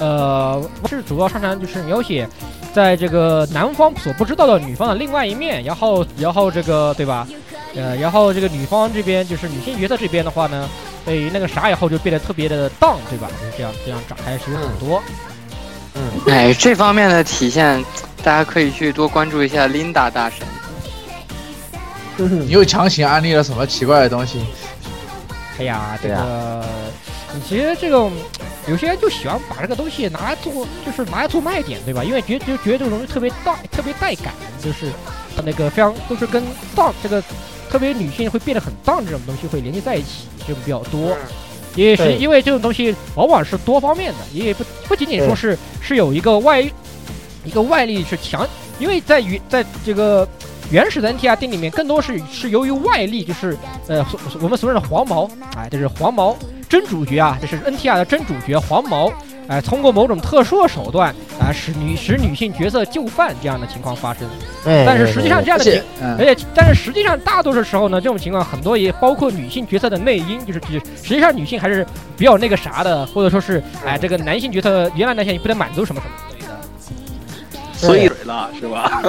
[0.00, 2.28] 呃，是主要擅长就是描写
[2.74, 7.26] 在这个男方所不知道的女方的另外一面，然后然后这个对吧？
[7.74, 10.68] 呃，然后这个女方这边就是女性角色这边的话呢，
[11.04, 13.28] 被那个啥以后就变得特别的荡，对吧？
[13.38, 15.02] 就是这样这样展开是有很多。
[15.94, 17.84] 嗯哎，这方面的体现，
[18.22, 20.46] 大家可以去多关注一下琳达大神。
[22.18, 24.40] 你又强行安利了什么奇怪的东西？
[25.58, 26.64] 哎呀，这对个，
[27.34, 28.12] 你其实这种
[28.68, 32.04] 有些人就喜欢把这个东西拿来做，就是拿来做卖点，对吧？
[32.04, 34.90] 因为觉就觉得这种东西特别带，特别带感，就是
[35.34, 36.44] 它那个非常都是跟
[36.74, 37.22] 荡这个
[37.70, 41.16] 特别女性会变得很荡这种东西会联系在一起，这种比较多。
[41.74, 46.60] 也是因为这种东西往往是多方面的，也不不仅仅说是是有一个外
[47.44, 48.48] 一个外力是强
[48.78, 50.26] 因为在于在这个
[50.70, 53.56] 原始的 NTR 定里面，更多是是由于外力，就是
[53.88, 54.04] 呃
[54.40, 56.36] 我们所谓的黄毛，哎，这是黄毛
[56.68, 59.12] 真主角啊，这是 NTR 的真主角黄毛。
[59.48, 64.28] 哎，通过某种特殊的手段啊，使女使女性角色就范这样的情况发生。
[64.64, 71.86] 对但是实际上这样的情而且，嗯而且，但是实际上，大多数时候呢，这种情况很多也包括女性角色的内因，就是就实际上女性还是
[72.16, 76.58] 比较那个啥的，或者说是哎，这个男性角色原来男性也不能满足什么什么之类的。
[77.72, 79.00] 所以了是吧？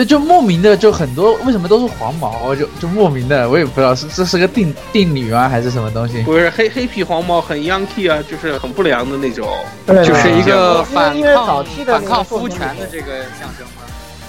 [0.00, 2.56] 对，就莫名的就很多，为什么都是黄毛？
[2.56, 6.22] 就就莫名的，我也不知道是这是个定定理吗，还是什么东西？
[6.22, 9.46] 不是黑黑皮黄毛很 Yankee 啊，就是很不良的那种。
[9.84, 13.82] 对就是一个反因为早抗期的反抗夫权的这个象征嘛。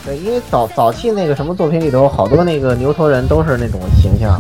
[0.06, 4.38] 对，因为早早期那个什么作品里头，好多那个牛头人都是那种形象，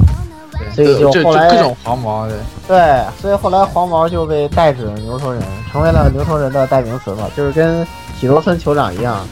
[0.76, 2.34] 所以就就就后来各种黄毛的。
[2.68, 7.88] 对，所以后来黄毛就被代指牛头人，成为了牛头人的代名词嘛，就是跟
[8.20, 9.26] 喜多村酋长一样，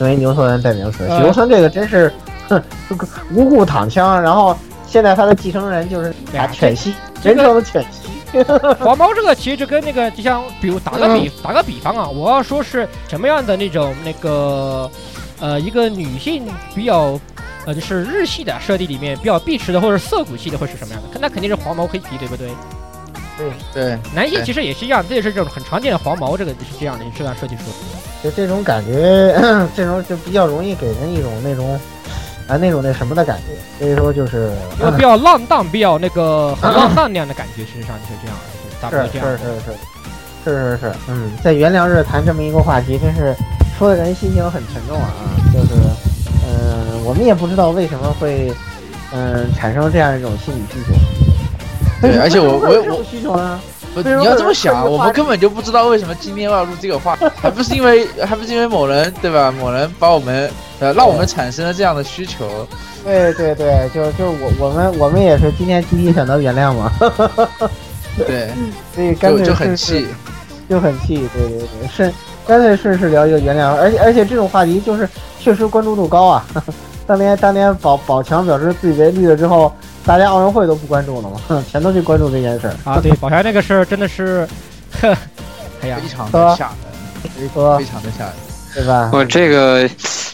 [0.00, 1.04] 成为牛头人代名词。
[1.06, 2.10] 呃喜多村这个真是，
[2.48, 2.62] 哼，
[3.34, 8.08] 无故躺枪，然后现在他的继承人就是对啊犬系，这个人称的犬系。
[8.82, 14.90] 黄毛这个其实就跟那个，就像比如打个比打个比方啊，我要说是什么样的那种那个，
[15.38, 17.20] 呃，一个女性比较。
[17.66, 21.18] 呃，就是日系的设定里面比较碧池的或者涩谷系的会是什么样的？
[21.20, 22.48] 那肯定是黄毛黑皮，对不对？
[23.36, 27.70] 对对，男性其实也是一样，这也是这种很常见的黄毛，这个是这样的，是这样设计出的。
[28.22, 29.34] 就这种感觉，
[29.76, 31.78] 这种就比较容易给人一种那种，
[32.46, 33.54] 啊那种那什么的感觉。
[33.78, 34.50] 所以说就是，
[34.96, 38.36] 比较浪荡、比较那个很浪荡那样的感觉，事实际上就是这样
[38.80, 39.28] 大是是概这样。
[39.38, 39.50] 是是
[40.44, 43.34] 是是是，嗯，在原谅日谈这么一个话题，真是
[43.78, 45.12] 说的人心情很沉重啊。
[45.52, 45.74] 就是，
[46.46, 48.52] 嗯、我们也不知道为什么会，
[49.12, 50.94] 嗯、产生这样一种心理需求。
[52.00, 53.60] 对而且我我种需求呢？
[53.94, 59.50] 不，你要这么想，我们根本就不知道为什么今天要录这个话，还不是因为还不是因为某人对吧？
[59.50, 62.66] 某人把我们呃让我们产生了这样的需求。
[63.04, 66.92] 对对对，就就我我们我们也是今天第一选择原谅嘛，
[68.26, 68.50] 对，
[68.94, 70.06] 所以干脆就就很气。
[70.68, 72.14] 就很气，对对对，顺
[72.46, 75.08] 干脆顺势聊一个原谅，而且而且这种话题就是
[75.40, 76.46] 确实关注度高啊。
[77.08, 79.74] 当年当年宝宝强表示自己被绿了之后，
[80.04, 82.74] 大家奥运会都不关注了吗，哼 全都去关注这件事儿。
[82.84, 84.46] 啊，对，宝强那个事儿真的是，
[85.00, 85.16] 呵，
[85.82, 86.70] 哎呀，非常的吓
[87.38, 88.34] 人，说非常的吓人。
[88.74, 89.10] 对吧？
[89.12, 89.88] 我这个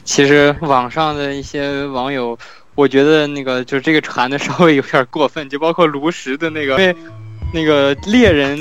[0.05, 2.39] 其实网上的一些网友，
[2.75, 6.97] 我觉得那个就是这个传的稍微有点过分，就包括炉石的那个，因为
[7.53, 8.59] 那个猎人。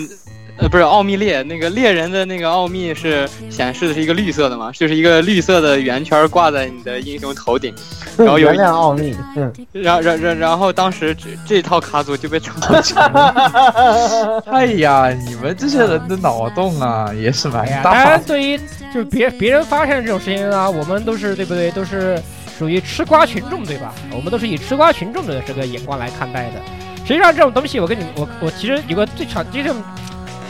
[0.58, 7.74] 呃，不是奥秘猎，那个猎人的那个奥秘是显示的是一个绿色的嘛，就是一个绿色的圆圈挂在你的英雄头顶，
[8.18, 18.24] 然后有原谅奥秘，嗯，然然然然后当时这这套卡组就被抄起来了， 哎呀，你们这些人的脑洞啊，也是蛮哎呀，当大然。
[18.26, 18.58] 对于
[18.94, 21.70] 就是别别人发现这种事情啊，我们都是对不对？
[21.72, 22.18] 都是
[22.58, 23.94] 属于吃瓜群众对吧？
[24.14, 26.62] 我们都是以吃瓜群众的这个眼光来看待的。
[27.06, 29.76] 实际上这种东西，我跟你我我其实有个最常这种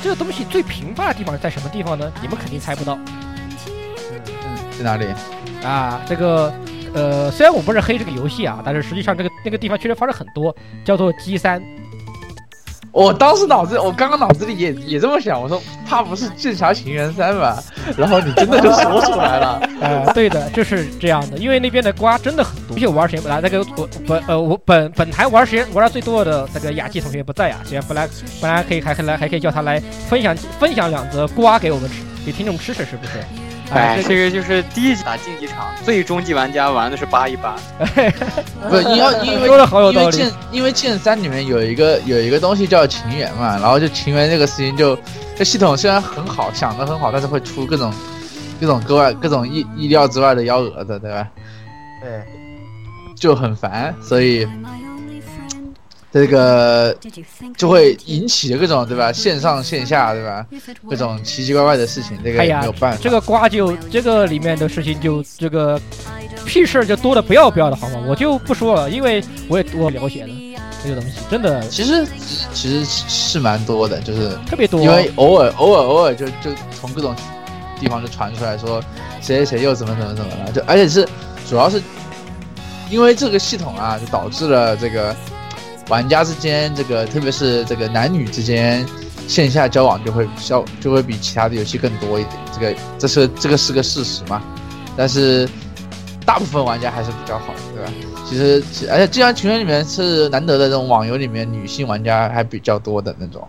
[0.05, 2.13] 这个东西最频发的地方在什么地方呢？
[2.21, 3.49] 你们肯定猜不到嗯
[4.77, 5.07] 在哪里？
[5.65, 5.99] 啊。
[6.07, 6.53] 这个
[6.93, 11.59] 呃，虽然我不是黑这个游戏啊，但是实际上这个那个地方确实发生很多，叫做 G 三。
[12.95, 17.61] 我当时脑子，我刚刚脑子里也也这么想，我说怕不是《剑侠情缘三》吧？
[17.97, 19.61] 然后你真的就说出来了。
[19.81, 23.41] 呃，对的，就是这样的，因为那边的瓜真的很多，而且我玩时间不来。
[23.41, 28.07] 那个我本呃我本本台玩时间玩的最多的那个雅纪同学不在啊，虽然本来
[28.41, 29.77] 本来可以还可以来还可以叫他来
[30.07, 33.11] 分享分享两则瓜给我们吃，给听众吃吃，是不是？
[33.71, 37.55] 哎，这这个就是第一打竞技场，最终极玩家玩的是八一八，
[38.69, 44.97] 不，你要 因为说的好有道理因为剑因为剑三里面有一个有一个东西叫情缘嘛，然后就情缘这个事情就
[45.35, 47.91] 这系统虽然很好，想的很好，但是会出各种
[48.61, 51.27] 各种各外各种意意料之外的幺蛾子，对吧？
[52.01, 52.23] 对，
[53.15, 54.47] 就很烦，所以
[56.15, 56.95] 这个
[57.57, 59.11] 就会引起各种对吧？
[59.11, 60.45] 线上线下对吧？
[60.89, 62.99] 各种奇奇怪怪的事情，这个也没有办法。
[63.01, 65.77] 这个瓜就这个里面的事情就这个
[66.45, 68.01] 屁事儿就多的不要不要的，好吗？
[68.07, 70.33] 我就不说了，因为我也我了解了
[70.81, 72.07] 这个东西，真的其实
[72.53, 74.79] 其实是蛮多的，就是特别多。
[74.79, 76.49] 因为偶尔偶尔偶尔就就
[76.79, 77.13] 从各种
[77.77, 78.81] 地方就传出来说
[79.19, 81.05] 谁谁谁又怎么怎么怎么了，就而且是
[81.49, 81.83] 主要是
[82.89, 85.13] 因为这个系统啊，就导致了这个
[85.89, 88.85] 玩家之间这个特别是这个男女之间
[89.27, 94.41] 线下交往就会消就会比其他的游戏更多一点，这个这是这个是个事实嘛，
[94.97, 95.47] 但是
[96.25, 97.91] 大部分玩家还是比较好的，对吧？
[98.27, 103.47] 其实，而且《既然情缘》里面是难得的这种网游里面女性玩家还比较多的那种，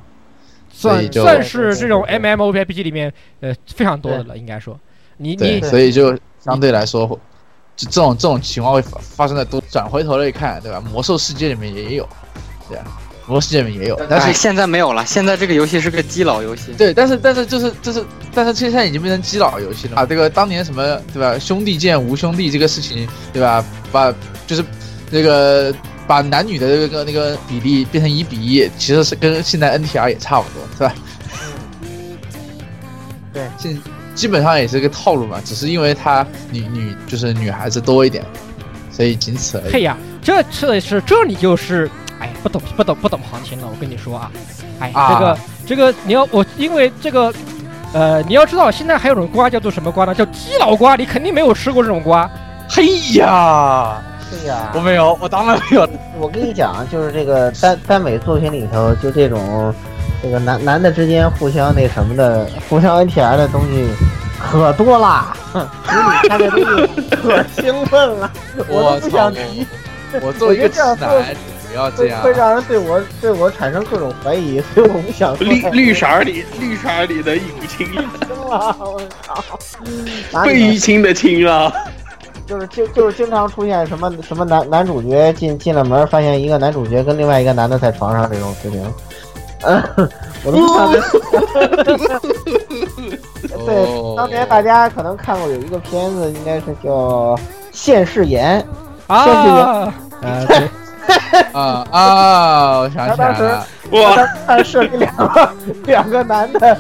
[0.71, 3.11] 所以就算算是这种 MMORPG 里面
[3.41, 4.79] 呃非常多的了，应该说。
[5.17, 7.19] 你，你所以就相对来说
[7.77, 9.63] 这这种这种情况会发发生的多。
[9.71, 10.83] 转回头来看，对吧？
[10.91, 12.09] 魔兽世界里面也有，
[12.69, 12.85] 对吧？
[13.27, 16.73] 魔兽世界里面也有，但是哎现在没有了，现在这个游戏是个基佬游戏。
[16.79, 20.07] 对，但是但是就是就是，但是现在已经变成基佬游戏了啊！
[20.07, 21.37] 这个当年什么对吧？
[21.39, 23.65] 兄弟见无兄弟这个事情对吧？
[23.91, 24.15] 把
[24.47, 24.65] 就是
[25.11, 25.75] 那个
[26.07, 30.95] 把男女的这个那个比例变成一比一，其实是跟现在 NTR 也差不多，是吧？
[33.33, 33.83] 对，现
[34.17, 38.25] 基本上也是个套路嘛，只是因为她女女就是女孩子多一点，
[38.91, 39.73] 所以仅此而已。
[39.73, 41.89] 嘿呀，这这是这你就是，
[42.19, 44.33] 哎，不懂不懂不懂行情了，我跟你说啊，
[44.81, 47.33] 哎，啊这个这个你要我因为这个。
[47.93, 50.15] 呃，你要知道，现在还有种瓜叫做什么瓜呢？
[50.15, 52.29] 叫鸡脑瓜，你肯定没有吃过这种瓜。
[52.69, 55.89] 嘿呀，对呀我，没有，我当然没有。
[56.19, 59.73] 我跟你讲，就是这个耽耽美作品里头，就这种
[60.27, 63.87] 这个男男的之间互相那什么的，互相 NTR 的东西
[64.41, 68.29] 可多啦，哼使你看这东西可兴奋了，
[68.69, 69.65] 我都不想提，
[70.21, 70.97] 我作为一个直男，
[71.69, 72.37] 不要这样会会。
[72.37, 77.87] 让人对我对我产生各种怀疑，所以我不想绿绿色儿里，绿色儿里的一股清，
[78.27, 79.45] 多了，我操！
[80.33, 81.73] 哪费里玉清的清啊！
[82.49, 88.83] 就是经就是经常出现什么什么男男主角进进了门，发现一个男主角跟另外一个男的在床上这种事情，
[89.63, 89.83] 嗯，
[90.45, 90.93] 我都不想
[93.67, 96.91] 对，当年大家可能看过有一个片子，应该是叫
[97.73, 98.65] 《现世言》，
[99.25, 100.69] 现世言，啊，呃， 对，
[101.53, 102.79] 啊啊！
[102.81, 105.51] 我想起来了，哇，他他设计两个
[105.85, 106.77] 两个男的。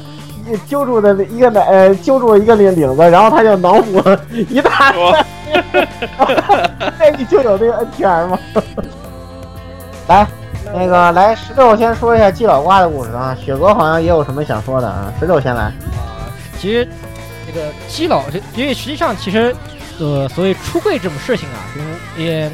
[0.68, 5.24] 揪住的一个男呃揪住一个领领子，然后他就脑补了一大哇
[7.00, 8.38] 这里就有那个 NTR 吗？
[10.06, 10.24] 来，
[10.72, 15.62] 那个来石头先说一下基佬瓜的故事啊，雪哥好像也有什么想说的啊，石头先来。
[15.62, 16.86] 啊，其实
[17.46, 19.54] 这个基佬，这因为实际上其实
[19.98, 21.64] 呃，所谓出柜这种事情啊，
[22.16, 22.50] 就也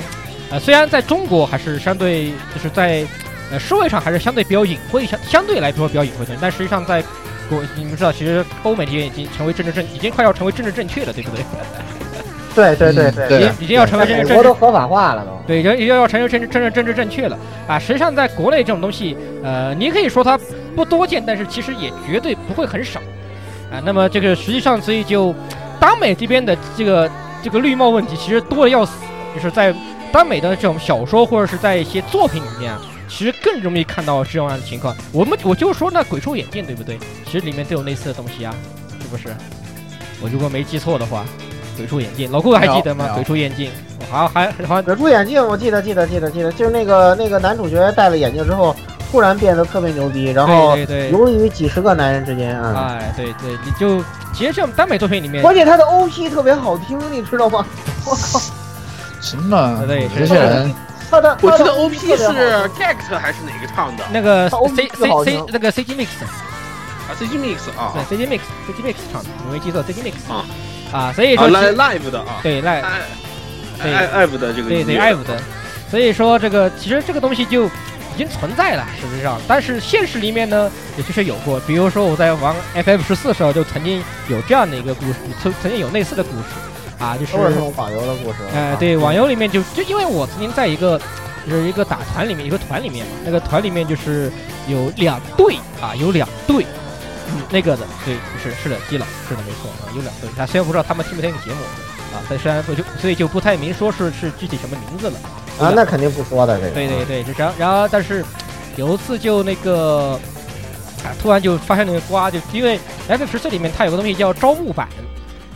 [0.51, 3.05] 呃，虽然在中国还是相对就是在
[3.51, 7.03] 呃社会上还是相对比较隐晦，相相对来说比较隐晦的，但实际上在
[7.49, 11.45] 国你们知道，其实欧美这边已经成为政治正，已经快要成为政治正确了，对不对？
[12.55, 15.31] 对对对嗯对，已经已经要成为在政治正治美国都合法化了都。
[15.47, 17.37] 对，已经已经要成为政治政治政治正确了
[17.67, 17.79] 啊！
[17.79, 20.39] 实际上，在国内这种东西，呃，你可以说它
[20.77, 23.01] 不多见，但是其实也绝对不会很少
[23.71, 23.81] 啊。
[23.85, 25.35] 那么这个实际上，所以就
[25.81, 27.11] 耽美这边的这个
[27.43, 28.93] 这个绿帽问题，其实多的要死，
[29.35, 29.75] 就是在
[30.13, 34.95] 耽美的这种小说或者是在一些作品里面啊，其实更容易看到这样的情况。
[35.11, 36.99] 我们我就说那鬼畜眼镜，对不对？
[37.25, 38.55] 其实里面都有类似的东西啊，
[39.01, 39.35] 是不是？
[40.23, 41.25] 我如果没记错的话，
[41.77, 43.09] 鬼畜眼镜，老顾还记得吗？
[43.15, 48.75] 鬼畜眼镜，我好还还好像鬼畜眼镜，我记得记得记得记得，就是那个那个男主角戴了眼镜之后，
[49.11, 52.97] 突然变得特别牛逼，然后对对对，游离于几十个男人之间啊。
[53.01, 54.03] 哎，对对，你就
[54.33, 57.65] 其实这种耽美作品里面，关键他的 OP 特别好听，你知道吗？
[58.07, 58.41] 我靠，
[59.21, 59.85] 什么？
[59.87, 60.73] 对这些人
[61.11, 64.05] 他的我记得他的 OP 是 Gact 还是哪个唱的？
[64.13, 70.33] 那个 C C C 那个 CG Mix，啊，CG Mix 啊对 CG Mix CG Mix 唱的，你没记错 CG Mix
[70.33, 70.45] 啊
[70.93, 72.83] 啊，所以啊说其，live 的啊，对 live，
[73.83, 73.93] 对。
[73.93, 75.43] live 的这个对对 live 的，
[75.91, 77.71] 所以说这个其实这个东西就已
[78.17, 86.45] 经存在了，实际上，但是现实里面呢，也确实有过，比如说我在玩 FF 十四的时候，就曾经有这样的一个故事，曾曾经有类似的故事。
[86.99, 88.39] 啊，就是都是网游的故事。
[88.55, 90.97] 哎，啊对，网游里面就就因为我曾经在一个
[91.51, 94.31] 就是一个打团里面，一个团里面嘛，那个团里面就是
[94.69, 96.65] 有两队啊，有两队，
[97.51, 100.29] 那个的，对，是是的，基佬是的，没错啊，有两队。
[100.37, 101.63] 他虽然不知道他们听不听你节目
[102.15, 105.19] 啊，但虽然我就所以就不太明说是是具体什么名字了。
[105.61, 106.71] 啊，那肯定不说的这个。
[106.71, 108.25] 对对对，就然后然后但是
[108.77, 110.19] 有一次就那个
[111.05, 112.79] 啊，突然就发现那个瓜，就因为
[113.09, 114.89] F 十四里面它有个东西叫招募版，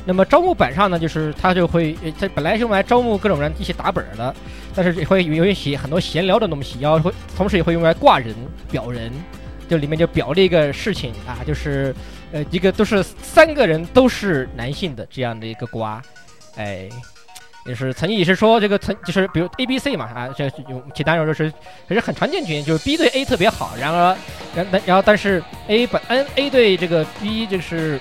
[0.05, 4.35] 那么招募板上呢，就是它就会它本来是用来招募各种人一起打本的，
[4.75, 8.35] 但是也会有一些很多闲聊的东西，然后会同时也会用来挂人
[8.71, 9.11] 表人。
[9.69, 11.95] 就里面就表了一个事情啊，就是
[12.33, 16.01] 呃一个都是三个人都是男性的这样的一个瓜，
[16.57, 16.89] 哎，
[17.67, 21.53] 也是曾经也是说这个曾就是比如 A B C 嘛啊，这有其他人就是
[21.89, 24.17] 可是很常见局面，就是 B 对 A 特别好，然而
[24.55, 28.01] 然然然后但是 A 本 N A 对这个 B 就是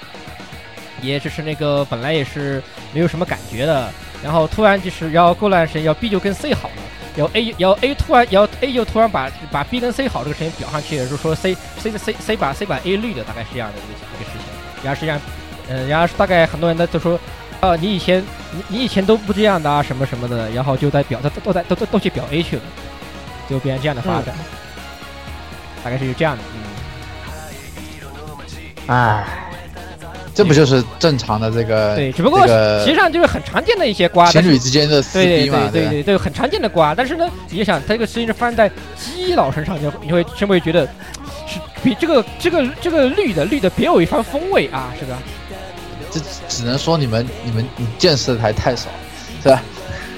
[1.01, 2.61] 也只是那个本来也是
[2.93, 3.91] 没有什么感觉的，
[4.23, 6.75] 然后突然就是要过段时间要 B 就跟 C 好了。
[7.15, 12.65] 然后 A，然后 A 突然，然后 A 就突然把把 B 跟 C 好这个事情表上去，也就是说 C C C C 把 C
[12.65, 13.87] 把 A 绿的，大概是这样的一个
[14.17, 14.47] 一个事情。
[14.83, 15.19] 然后实际上，
[15.69, 17.19] 呃，然后大概很多人呢都说，
[17.61, 22.61] 啊，你以前你你以前都不这样的啊，什么什么的，然后就在表都都在都都都去表 A 去了，
[23.49, 24.35] 就变成这样的发展，
[25.83, 26.59] 大概是这样的，嗯。
[28.87, 29.25] 唉，
[30.35, 35.69] 这不就是正常的这个对，只不过实际上就是很常见的一些瓜，情侣之间的撕对逼嘛，吧？
[35.71, 36.93] 对对对对，很常见的瓜。
[36.93, 40.85] 但是呢，你想，它这个事情是发生在基佬身上，你会你会真会觉得
[41.47, 45.17] 是比这个这个这个绿的绿的别有一番风味啊，是吧？
[46.11, 48.89] 这只能说你们你们你见识的还太少，
[49.41, 49.63] 是吧？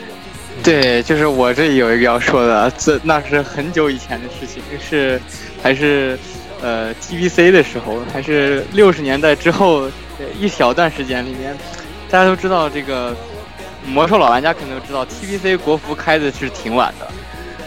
[0.63, 5.21] 对，就是我这里有一个要说的，这那是很久以前的事情，是
[5.61, 6.17] 还是
[6.61, 9.91] 呃 TBC 的时候，还是六十年代之后呃
[10.39, 11.55] 一小段时间里面，
[12.09, 13.15] 大家都知道这个
[13.85, 17.05] 魔兽老玩家肯定都知道，TBC 国服开的是挺晚的，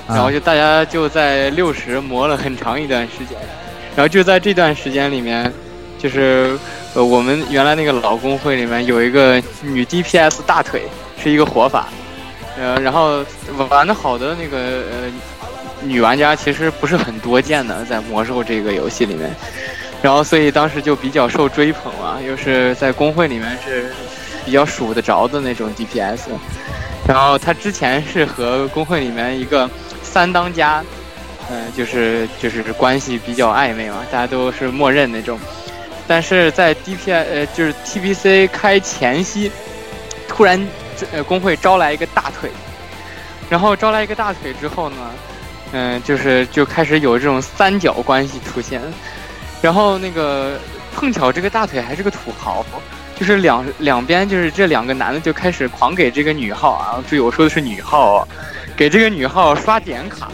[0.07, 3.39] 啊然后就大家就在六十磨了很长一段时间，
[3.97, 5.53] 然后就在这段时间里面，
[5.99, 6.59] 就是
[6.95, 10.83] 呃我们原来那个老工会里面有一个女 DPS 大腿
[11.23, 11.89] 是一个活法，
[12.59, 13.25] 呃，然后
[13.69, 15.11] 玩的好的那个呃
[15.83, 19.31] 女玩家其实不是很多见的，在魔兽这个游戏里面，
[20.03, 23.93] 然后所以当时就比较受追捧啊，又是在工会里面是
[24.45, 26.21] 比较数得着的那种 DPS，
[27.07, 29.69] 然后他之前是和工会里面一个
[30.03, 30.83] 三当家，
[31.51, 35.39] 嗯、就是就是关系比较暧昧嘛，大家都是默认那种，
[36.07, 39.53] 但是在 DPI 呃就是 TBC 开前夕，
[40.27, 40.67] 突然
[41.13, 42.51] 呃工会招来一个大腿，
[43.51, 44.97] 然后招来一个大腿之后呢，
[45.73, 48.81] 嗯、就是就开始有这种三角关系出现，
[49.63, 50.59] 然后那个
[50.95, 52.65] 碰巧这个大腿还是个土豪。
[53.17, 58.29] 就是两两边就是这两个男的就开始狂给这个女号啊，注意我说的是女号啊，
[58.75, 60.31] 给这个女号刷点卡，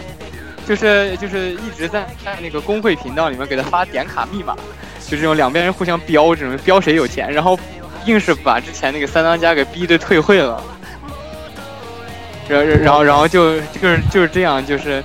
[0.65, 4.55] 就是就是一直在在那个工会频道里面给他发点卡密码，
[5.05, 7.59] 就这种两边人互相标这种标谁有钱，然后
[8.05, 10.63] 硬是把之前那个三当家给逼得退会了，
[12.49, 15.03] 然然然后然后就就是就是这样，就是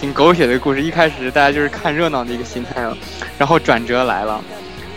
[0.00, 0.82] 挺狗血的故事。
[0.82, 2.96] 一开始大家就是看热闹的一个心态了，
[3.36, 4.42] 然后转折来了。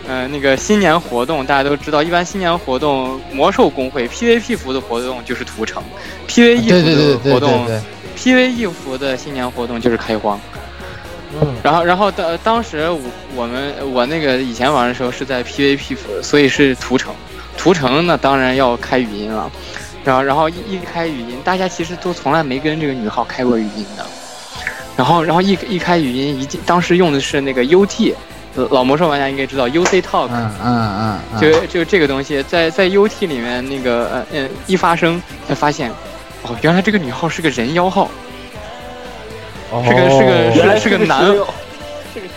[0.08, 5.84] 呃，那个新年活动大家都知道，一般新年活动魔兽公会 PVP 服的活动就是屠城
[6.28, 7.68] ，PVE 服的活动
[8.18, 10.40] ，PVE 服的新年活动就是开荒。
[11.42, 13.02] 嗯，然后，然后当当时我
[13.36, 17.14] 我们我那个以前玩的时候是在 PVP 服，所以是屠城。
[17.58, 19.50] 屠城那当然要开语音了，
[20.04, 24.06] 然后然后一一开语音，大家其实都从来没跟这个女号开过语音的。
[24.96, 28.14] 然后然后一一开语音，一进当时用的是那个 UT，
[28.56, 35.90] 呃老魔兽玩家应该知道 UC Talk，、嗯嗯嗯嗯，就就这个东西，在在 UT 里面那个呃嗯一发声才发现，
[36.44, 38.10] 哦原来这个女号是个人妖号，
[39.72, 39.84] 哦。
[39.84, 41.26] 是个是个是是个男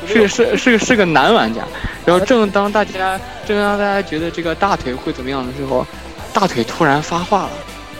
[0.09, 1.61] 是个是是个是个男玩家，
[2.07, 5.87] 然后正当大家正当大家觉得这个大腿会怎么样的时候，
[6.33, 7.51] 大腿突然发话了，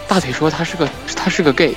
[0.09, 1.75] 大腿说他是个他是个 gay，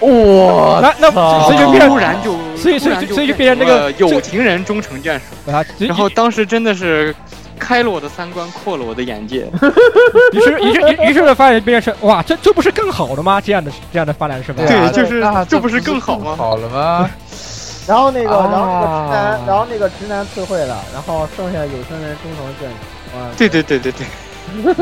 [0.00, 7.14] 哇，那那所以就变突然就所以所以所以就变成那个有情人终成眷属，啊，然后当时真的是
[7.58, 9.46] 开了我的三观，扩了我的眼界。
[10.32, 13.40] 于是于是于于是发展变成哇，这这不是更好的吗？
[13.40, 14.62] 这样的这样的发展是吧？
[14.66, 17.10] 对就是这不是更好吗好了吗？
[17.86, 23.18] 然后那个，啊然后那个直男，然后那个直男退会了，然后剩下有情人终成眷属。
[23.18, 24.06] 哇，对对对对对，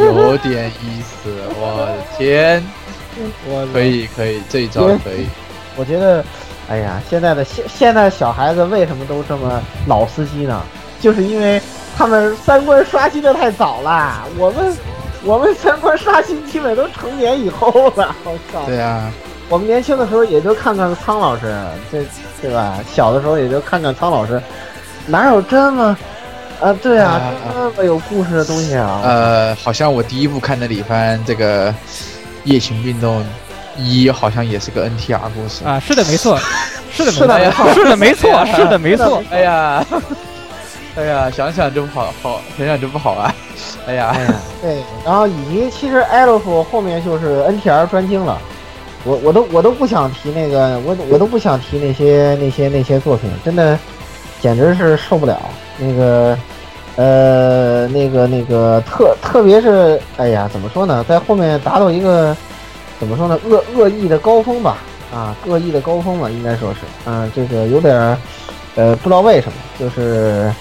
[0.05, 2.63] 有点意思，我的天，
[3.47, 5.27] 我可以可以，这一招可以。
[5.77, 6.25] 我觉得，
[6.69, 10.63] 哎呀，现在的现现在小孩子为什么都这么老司机呢？
[11.01, 11.61] 就是因为
[11.97, 14.25] 他们三观刷新的太早了。
[14.37, 14.77] 我们
[15.25, 18.15] 我们三观刷新基本都成年以后了。
[18.25, 18.65] 我靠！
[18.67, 19.11] 对啊，
[19.49, 21.55] 我们年轻的时候也就看看苍老师，
[21.93, 22.05] 这
[22.43, 22.81] 对吧？
[22.93, 24.43] 小的时候也就看看苍老师，
[25.07, 25.97] 哪有这么
[26.61, 26.73] 啊？
[26.83, 29.01] 对啊，啊这么有故事的东西啊！
[29.05, 31.73] 呃，好像我第一部看的李帆这个
[32.49, 33.23] 《夜行运动
[33.77, 35.65] 一》，好像也是个 NTR 故事。
[35.65, 36.39] 啊，是的，没错，
[36.91, 39.23] 是的，是的没错，是的，没错，是的，没错。
[39.31, 39.85] 哎呀，
[40.97, 43.35] 哎呀，想想就不好好，想想就不好啊。
[43.87, 48.39] 哎呀，哎呀，对，然后以及其实艾洛夫后面就是 NTR 专精了，
[49.05, 53.79] 我我都我都不想提那个，我我都不想提那些那些那些作品，真的
[54.41, 55.39] 简直是受不了。
[55.79, 56.37] 那个
[56.99, 62.37] 呃，那个那个特特别是哎呀，怎么说呢，在后面达到一个
[62.99, 64.79] 怎么说呢，恶恶意的高峰吧，
[65.15, 68.19] 啊，恶意的高峰吧，应该说是，啊，这个有点儿
[68.75, 70.53] 呃，不知道为什么，就是，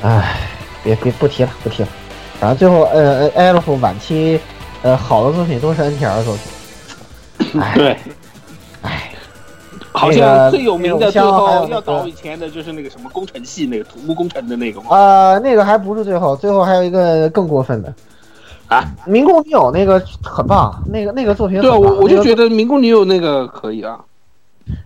[0.00, 0.36] 唉，
[0.84, 1.88] 别别不提了，不提了。
[2.40, 4.38] 然后最后，呃，呃艾洛夫晚期，
[4.82, 7.60] 呃，好的作品都是 NTR 作品。
[7.60, 7.96] 唉，对，
[9.98, 14.86] 好像最有名的最后要搞以前的就是那个什么工程系那个土木工程的那个嘛。
[14.90, 17.92] 呃，那个还不是最后，最后还有一个更过分的
[18.68, 23.98] 啊，民工女友那个很棒，那个那个作品对啊，我我就觉得得民工女友那个可以啊。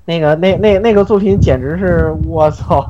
[0.04, 2.88] 那个那那那个作品简直是我操！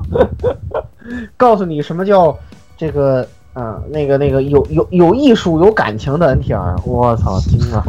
[1.38, 2.36] 告诉你什么叫
[2.76, 7.82] 这个嗯，那个那个有有有艺术有感情的 NTR，我操，惊了！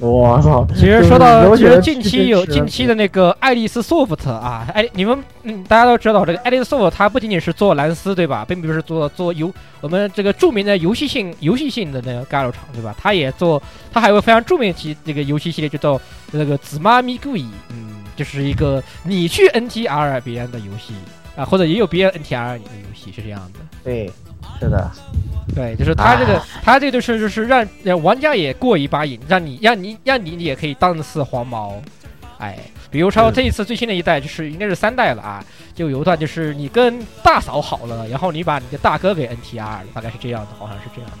[0.00, 0.66] 我操！
[0.74, 12.94] 其实说到，其实近期有近期的那个爱丽丝 Soft 啊，爱你们嗯大家都知道这个爱丽丝 Soft 它不仅仅是做蓝丝对吧，并不是做做游我们这个著名的游戏性游戏性的那个 Galo 厂对吧？
[12.98, 13.62] 它也做，
[13.92, 16.00] 它还有非常著名的其那个游戏系列，就叫
[16.32, 20.94] 那个紫妈咪故意，嗯，就是一个你去 NTR 别人的游戏
[21.36, 23.60] 啊，或者也有别人 NTR 你的游戏是这样的。
[23.84, 24.10] 对，
[24.58, 24.90] 是的，
[25.54, 31.80] 对，就是他这个，他这个就是就是让让玩家也过一把瘾，让你让你让你也可以当次黄毛，
[32.38, 32.58] 哎，
[32.90, 35.44] 比如说这一次最新的一代就是应该是三代了啊，
[35.74, 41.16] 就有一段就是你跟大嫂好了，然后你把你的大哥给 NTR 了，大概是这样的，好像是这样的。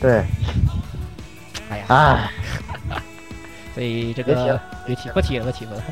[0.00, 0.24] 对，
[1.70, 1.84] 哎呀，
[2.90, 3.00] 哎，
[3.74, 4.62] 所以这个别提了。
[4.86, 5.82] 别提不提了不提了，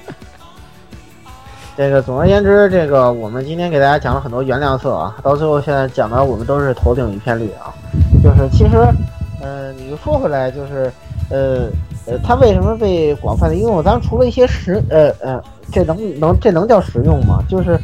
[1.77, 7.69] 这个总而言之，这个我们今天给大家讲了很多原谅色啊，到最后现在讲的我们都是头顶一片绿啊，
[8.25, 8.79] 就是其实，
[9.43, 10.91] 呃，你就说回来，就是，
[11.29, 11.69] 呃
[12.07, 13.83] 呃，它为什么被广泛的应用？
[13.83, 17.43] 咱们除了一些实，呃呃，这能能这能叫实用吗？
[17.49, 17.79] 就是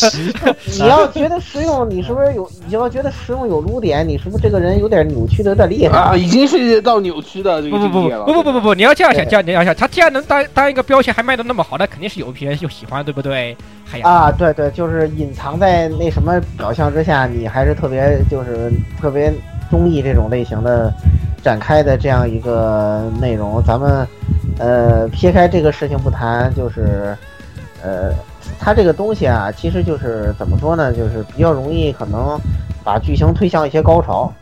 [0.78, 2.48] 你要觉得实用，你是不是有？
[2.66, 5.98] 你要觉得实用有撸点，你是不是这个人有点扭曲的有点厉害？
[5.98, 8.24] 啊，已经是到扭曲的这个不不不境界了。
[8.24, 13.56] 不不不不不，你要这样想，这样你要想，他既然能当当一个标签还卖的那么好，那肯定是有一批人就喜欢，对不对？
[13.92, 18.70] 哎呀，啊，对对，就是隐藏在那什么表象之下，你还是特别就是
[19.00, 19.32] 特别
[19.70, 20.92] 中意这种类型的
[21.46, 23.62] 展开的这样一个内容。
[23.62, 24.04] 咱们
[24.58, 27.16] 呃撇开这个事情不谈，就是
[27.84, 28.10] 呃
[28.58, 32.36] 它这个东西啊，其实就是怎么说呢，就是比较容易可能
[32.82, 34.32] 把剧情推向一些高潮。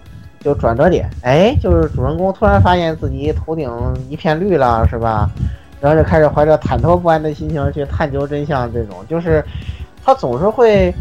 [0.41, 3.71] 就转折点，哎，就是主人公突然发现自己头顶
[4.11, 5.27] 一片绿了，是吧？
[5.81, 9.43] 然后就开始怀着忐忑不安的心情去探究真相，这种就是
[10.05, 10.95] 他总是会，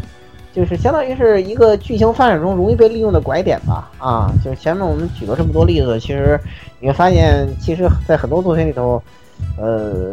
[0.54, 3.90] 就是相当于是一个剧情发展中容易被利用的拐点吧。
[3.98, 6.38] 啊，就是前面我们举了这么多例子，其实
[6.78, 9.02] 你会发现，其实在很多作品里头，
[9.58, 10.12] 呃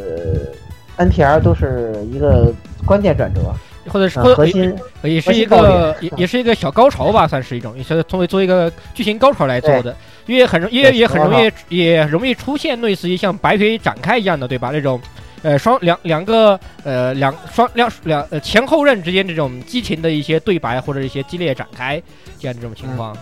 [0.97, 2.51] ，NTR 都是一个
[2.85, 3.41] 关键转折，
[3.87, 9.95] 或者是啊核心也是一个也也是一个小高潮吧，算是一种，也是作为作为一个剧情高潮来做的，
[10.25, 14.71] 因为很容因为也很容易也容易出现类似于像白腿展开一样的，对吧？
[14.73, 14.99] 那种。
[15.43, 22.01] 呃，双两两个呃两双两两呃前后任之间这种激情的一些对白或者一些激烈展开
[22.39, 23.17] 这样这种情况，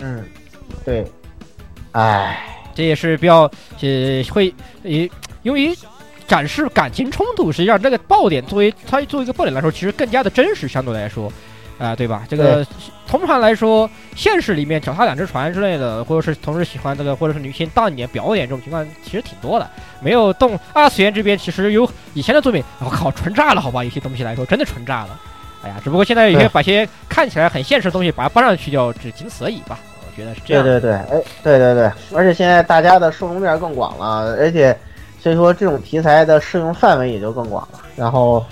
[0.00, 0.22] 嗯，
[0.84, 1.04] 对，
[1.92, 3.50] 唉，这也是比较
[3.80, 4.52] 呃会
[4.82, 5.08] 也
[5.42, 5.74] 由于
[6.26, 11.32] 展示感情冲突，实际上这个爆点作为它作为一个爆点来说，其实更加的真实，相对来说，
[11.78, 12.24] 啊、对吧？
[12.28, 12.66] 这个
[13.06, 19.68] 通常来说，现实里面脚踏两只船之类的，或者是同时喜欢这个，或者是女性当年表演这种情况，其实挺多的。
[20.00, 23.84] 没有动二次元这边，其实有以前的作品，我、靠，纯炸了，好吧？
[23.84, 25.20] 有些东西来说，真的纯炸了。
[25.62, 29.78] 哎呀，只不过现在有些把些看起来很现实的东西，把它搬上去，就只仅此而已吧。
[30.00, 30.64] 我觉得是这样。
[30.64, 34.76] 对对对，哎，对对对，而且现在大家的受众面更广了，而且
[35.20, 38.44] 所以说这种题材的适用范围也就更广了，然后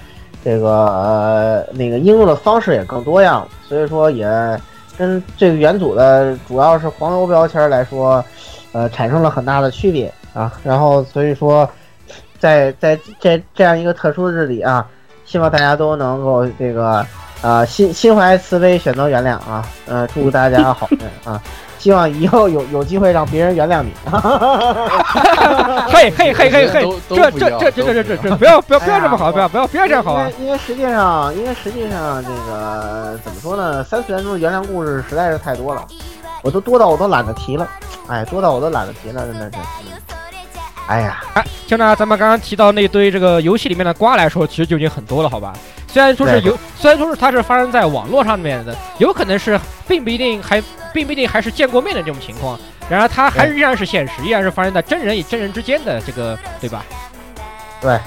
[0.45, 4.29] 这个呃那个应用的方式也更多样，所以说也
[4.99, 8.23] 跟这个元祖的主要是黄油标签来说，
[8.73, 10.53] 呃，产生了很大的区别啊。
[10.63, 11.69] 然后所以说，
[12.39, 14.87] 在在这这样一个特殊日里啊，
[15.25, 17.05] 希望大家都能够这个。
[17.43, 19.69] 啊，心心怀慈悲，选择原谅啊！
[19.85, 21.39] 呃，祝大家好运啊！
[21.85, 23.93] 希望以后有有机会让别人原谅你。
[25.93, 30.27] 嘿嘿嘿嘿嘿这这这这这这这不这不要不要不要这么好，不要不要不要这样好啊！
[30.39, 33.85] 因为因为实际上，因为实际上这个怎么说呢？
[33.85, 35.85] 三次元中的原谅故事实在是太多了，
[36.43, 37.69] 我都多到我都懒得提了。
[38.09, 39.59] 哎，多到我都懒得提了，真的是。
[40.87, 45.53] 嗯哎呀，哎，就拿咱们刚刚提到那堆这个游戏里面的瓜来说，其实就已经很多了，好吧？
[45.89, 50.63] 虽然说是对游，虽然说是它是发生在网络上面的，有可能是并不一定还
[50.93, 52.59] 并不一定还是见过面的这种情况，
[52.89, 56.85] 然而它还是依然是现实，依然是发生在真人与真人之间的这个，对吧？
[57.81, 57.99] 对，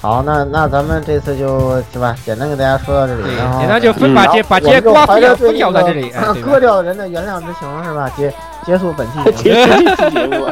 [0.00, 6.10] 好，那那咱们这次就是吧，简单给大家说到这里，然后简单就分把这然后把这瓜分怀着对享分享在这里，
[6.40, 6.58] 割？
[6.58, 8.10] 掉人的原谅之情是吧？
[8.16, 8.32] 结
[8.64, 9.66] 结束本期节目。
[9.66, 10.48] 结束这期节目，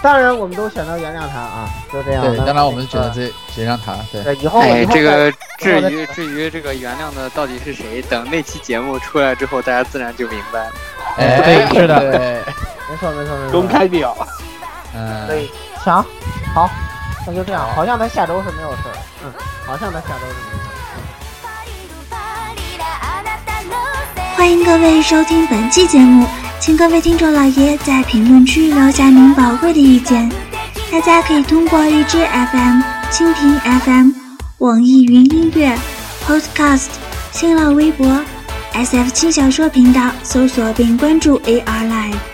[0.00, 2.22] 当然，我们都选择原谅他啊，就这样。
[2.24, 10.72] 对，那当然我们选择呃这原谅他，对，对以后哎以，后这个至于至于这个原谅的到底是谁，等那期节目出来之后，大家自然就明白了。
[11.16, 12.12] 哎，对是的对，
[12.88, 14.16] 没错没错没错，公开表。
[14.94, 15.50] 嗯，对，
[15.84, 16.04] 强，
[16.54, 16.70] 好，
[17.26, 17.68] 那就这样。
[17.74, 19.32] 好像他下周是没有事儿，嗯，
[19.66, 20.74] 好像他下周是没有事儿。
[24.36, 26.26] 欢迎各位收听本期节目，
[26.60, 30.30] 请各位听众老爷在评论区留下您宝贵的意见。
[30.92, 32.80] 大家可以通过荔枝 FM、
[33.10, 34.10] 蜻蜓 FM、
[34.58, 35.76] 网易云音乐、
[36.26, 36.88] Podcast、
[37.32, 38.06] 新浪微博、
[38.74, 42.33] SF 轻小说频道搜索并关注 AR Live。